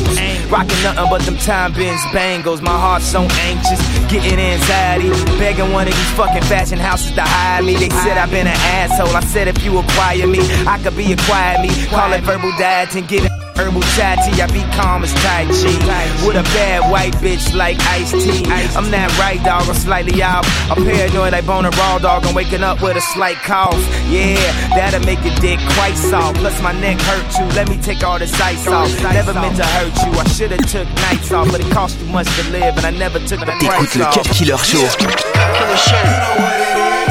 Rocking 0.51 0.77
nothing 0.85 1.09
but 1.09 1.21
them 1.23 1.37
time 1.37 1.73
bins 1.73 2.01
bangles. 2.13 2.61
My 2.61 2.75
heart's 2.77 3.05
so 3.05 3.23
anxious, 3.49 3.81
getting 4.13 4.37
anxiety. 4.39 5.09
Begging 5.41 5.71
one 5.71 5.87
of 5.87 5.93
these 5.93 6.11
fucking 6.11 6.43
fashion 6.43 6.77
houses 6.77 7.11
to 7.15 7.23
hire 7.23 7.63
me. 7.63 7.73
They 7.75 7.89
said 7.89 8.17
I've 8.19 8.29
been 8.29 8.45
an 8.47 8.59
asshole. 8.77 9.15
I 9.15 9.21
said 9.21 9.47
if 9.47 9.63
you 9.63 9.79
acquire 9.79 10.27
me, 10.27 10.39
I 10.69 10.77
could 10.83 10.95
be 10.95 11.11
acquired 11.13 11.61
me. 11.61 11.73
Call 11.89 12.13
it 12.13 12.21
verbal 12.21 12.51
diet 12.59 12.74
sides 12.75 12.95
and 12.95 13.07
get 13.07 13.23
herbal 13.57 13.81
chai 13.95 14.15
tea. 14.27 14.41
I 14.41 14.47
be 14.51 14.61
calm 14.75 15.03
as 15.03 15.13
Tai 15.25 15.45
Chi. 15.47 16.27
With 16.27 16.35
a 16.35 16.43
bad 16.57 16.91
white 16.91 17.13
bitch 17.23 17.55
like 17.55 17.77
Ice-T. 17.97 18.43
I'm 18.75 18.91
that 18.91 19.09
right 19.19 19.41
dog, 19.43 19.67
I'm 19.69 19.75
slightly 19.75 20.21
off. 20.21 20.45
I'm 20.69 20.83
paranoid 20.83 21.31
like 21.31 21.45
Bona 21.45 21.69
Raw 21.69 21.97
Dog. 21.99 22.25
I'm 22.25 22.35
waking 22.35 22.63
up 22.63 22.81
with 22.81 22.97
a 22.97 23.01
slight 23.15 23.37
cough. 23.37 23.75
Yeah, 24.09 24.35
that'll 24.75 24.99
make 25.05 25.23
your 25.23 25.35
dick 25.35 25.59
quite 25.79 25.95
soft. 25.95 26.37
Plus 26.39 26.61
my 26.61 26.73
neck 26.81 26.99
hurt 27.07 27.27
you. 27.39 27.45
Let 27.55 27.69
me 27.69 27.77
take 27.81 28.03
all 28.03 28.19
this 28.19 28.35
ice 28.41 28.67
off. 28.67 28.91
Never 29.03 29.33
meant 29.33 29.55
to 29.57 29.65
hurt 29.77 29.95
you. 30.03 30.11
I 30.19 30.23
shoulda 30.35 30.57
took 30.57 30.87
nights 31.07 31.31
off, 31.31 31.49
but 31.51 31.61
it 31.61 31.71
cost 31.71 31.97
too 31.99 32.07
much 32.07 32.27
to 32.37 32.43
live, 32.51 32.75
and 32.77 32.85
I 32.85 32.91
never 32.91 33.19
took 33.19 33.39
the 33.39 33.45
price 33.63 33.97
off. 33.99 34.35
Killer 34.35 34.57
Show. 34.57 34.87
Killer 34.97 35.77
Show. 35.79 37.01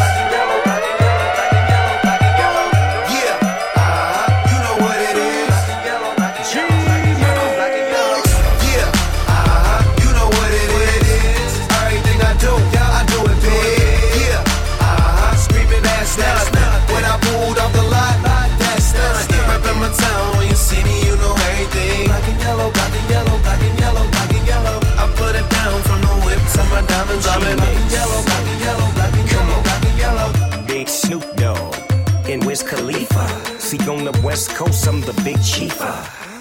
West 34.47 34.57
Coast, 34.59 34.87
I'm 34.89 35.01
the 35.01 35.15
big 35.25 35.43
chief, 35.43 35.79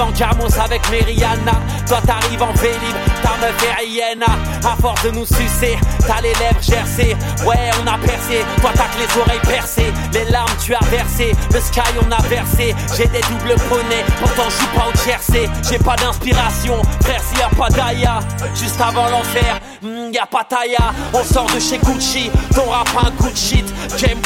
en 0.00 0.12
Jamos 0.14 0.58
avec 0.58 0.88
Meriana. 0.90 1.52
Toi 1.86 2.00
t'arrives 2.06 2.42
en 2.42 2.52
Vélib, 2.52 2.96
ta 3.22 3.30
me 3.40 3.48
est 3.84 4.66
À 4.66 4.76
force 4.80 5.02
de 5.04 5.10
nous 5.10 5.26
sucer, 5.26 5.76
t'as 6.06 6.20
les 6.22 6.32
lèvres 6.34 6.62
gercées. 6.62 7.16
Ouais, 7.46 7.70
on 7.82 7.86
a 7.86 7.98
percé. 7.98 8.44
Toi 8.60 8.70
t'as 8.74 8.84
que 8.84 8.98
les 8.98 9.20
oreilles 9.20 9.40
percées. 9.46 9.92
Les 10.14 10.24
larmes 10.30 10.46
tu 10.62 10.74
as 10.74 10.84
versées. 10.90 11.32
Le 11.52 11.60
sky 11.60 11.80
on 12.06 12.10
a 12.10 12.20
versé. 12.28 12.74
J'ai 12.96 13.06
des 13.08 13.20
doubles 13.28 13.56
poneys, 13.68 14.04
pourtant 14.20 14.48
je 14.48 14.56
suis 14.56 14.78
pas 14.78 14.86
au 14.92 14.98
chercé, 15.04 15.48
J'ai 15.68 15.78
pas 15.78 15.96
d'inspiration, 15.96 16.80
frère, 17.02 17.20
s'il 17.22 17.38
y 17.38 17.56
pas 17.56 17.68
d'aya. 17.68 18.20
Juste 18.54 18.80
avant 18.80 19.08
l'enfer, 19.08 19.58
hmm, 19.82 20.12
y'a 20.12 20.26
pas 20.26 20.44
Taya, 20.44 20.92
On 21.12 21.24
sort 21.24 21.46
de 21.46 21.60
chez 21.60 21.78
Gucci, 21.78 22.30
ton 22.54 22.68
rap 22.70 22.88
un 23.04 23.10
coup 23.12 23.30
de 23.30 23.36
shit. 23.36 23.64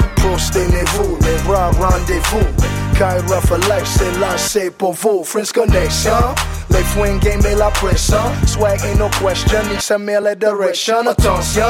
Yeah. 0.00 0.04
Prostez-vous, 0.16 1.18
les 1.20 1.42
bras 1.46 1.70
rendez-vous. 1.80 2.46
Kyra 2.94 3.40
for 3.42 3.58
life, 3.58 3.84
c'est 3.84 4.18
la 4.18 4.38
c'est 4.38 4.70
pour 4.70 4.94
vous. 4.94 5.22
French 5.24 5.52
Connection. 5.52 6.34
Les 6.70 6.82
fouines 6.82 7.18
game 7.18 7.40
et 7.50 7.54
la 7.54 7.70
pression. 7.70 8.18
Swag 8.46 8.80
ain't 8.84 8.98
no 8.98 9.08
question, 9.20 9.58
ni 9.72 9.80
sa 9.80 9.98
mère 9.98 10.22
la 10.22 10.34
direction. 10.34 11.06
Attention 11.06 11.68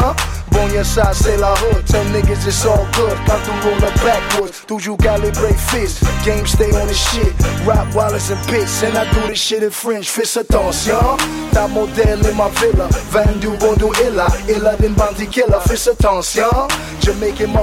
on 0.58 0.72
your 0.72 0.84
side, 0.84 1.14
say 1.14 1.36
la 1.36 1.54
hood. 1.56 1.86
Tell 1.86 2.04
niggas 2.06 2.46
it's 2.46 2.64
all 2.64 2.84
good. 2.92 3.16
Got 3.26 3.40
through 3.44 3.70
roll 3.72 3.84
up 3.84 3.94
backwards. 4.04 4.64
Do 4.64 4.74
you 4.80 4.96
calibrate 4.96 5.58
fists? 5.70 6.02
Game 6.24 6.46
stay 6.46 6.70
on 6.80 6.86
the 6.86 6.94
shit. 6.94 7.32
Rap 7.66 7.94
Wallace 7.94 8.30
and 8.30 8.40
Pitts, 8.48 8.82
and 8.82 8.96
I 8.96 9.04
do 9.12 9.20
this 9.28 9.38
shit 9.40 9.62
in 9.62 9.70
French. 9.70 10.08
Fist 10.10 10.36
a 10.36 10.44
toss, 10.44 10.86
y'all. 10.86 11.16
That 11.54 11.70
model 11.70 12.26
in 12.26 12.36
my 12.36 12.48
villa. 12.60 12.88
Van 13.12 13.38
du 13.40 13.50
bon 13.58 13.74
du 13.76 13.88
illa. 14.04 14.26
Illa 14.48 14.76
than 14.76 14.94
Bounty 14.94 15.26
Killer. 15.26 15.60
Fist 15.60 15.88
a 15.88 15.94
toss, 15.96 16.36
y'all. 16.36 16.68
Jamaican 17.00 17.52
my 17.52 17.62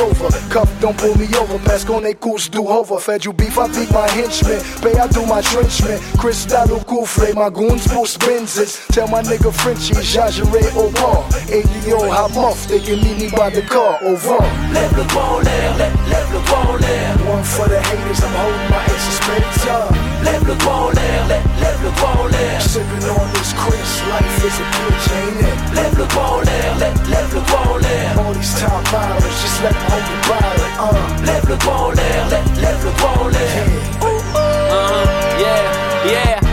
rover. 0.00 0.30
Cup 0.52 0.68
don't 0.80 0.96
pull 0.96 1.16
me 1.18 1.26
over. 1.36 1.58
Mask 1.66 1.90
on 1.90 2.02
they 2.02 2.14
coos 2.14 2.48
do 2.48 2.66
over. 2.68 2.98
Fed 2.98 3.24
you 3.24 3.32
beef, 3.32 3.58
I 3.58 3.66
beat 3.68 3.90
my 3.92 4.08
henchmen. 4.10 4.60
Pay, 4.82 4.96
I 4.98 5.08
do 5.08 5.24
my 5.26 5.40
trenchman. 5.40 5.98
Cristallo 6.18 6.78
Koufre, 6.86 7.34
my 7.34 7.50
goons 7.50 7.86
boost 7.88 8.20
Benzes. 8.20 8.86
Tell 8.92 9.08
my 9.08 9.22
nigga 9.22 9.52
Frenchie, 9.52 9.94
Jajere 9.94 10.62
au 10.76 10.90
bar. 10.92 11.22
Hey, 11.48 11.64
yo, 11.88 12.08
how 12.10 12.28
off, 12.36 12.66
taking 12.66 13.00
Lily 13.00 13.30
by 13.30 13.50
the 13.50 13.62
car, 13.62 13.98
over. 14.02 14.16
vent. 14.16 14.44
Lève 14.74 14.96
le 14.96 15.04
poing 15.04 15.36
en 15.36 15.40
l'air, 15.40 15.74
lève, 15.78 15.94
lève 16.08 16.32
le 16.32 16.38
poing 16.40 16.74
en 16.74 16.76
l'air. 16.78 17.14
One 17.32 17.44
for 17.44 17.68
the 17.68 17.78
haters, 17.80 18.20
I'm 18.22 18.34
holding 18.34 18.70
my 18.70 18.82
ace 18.84 19.06
of 19.08 19.14
spades 19.14 20.24
Lève 20.24 20.44
le 20.46 20.54
poing 20.54 20.74
en 20.74 20.90
l'air, 20.90 21.26
lève, 21.28 21.44
lève 21.62 21.82
le 21.82 21.90
poing 21.90 22.24
en 22.24 22.28
l'air. 22.28 22.60
Sipping 22.60 23.08
on 23.08 23.26
this 23.34 23.52
Chris, 23.54 24.00
life 24.08 24.44
is 24.44 24.58
a 24.58 24.64
bitch, 24.72 25.14
ain't 25.14 25.40
it? 25.42 25.74
Lève 25.74 25.98
le 25.98 26.04
poing 26.06 26.38
en 26.38 26.40
l'air, 26.42 26.78
lève, 26.78 27.08
lève 27.10 27.34
le 27.34 27.40
poing 27.40 27.74
en 27.74 27.78
l'air. 27.78 28.18
All 28.26 28.34
these 28.34 28.60
top 28.60 28.82
models, 28.92 29.24
just 29.42 29.62
let 29.62 29.72
them 29.72 29.90
hold 29.90 30.02
the 30.02 30.43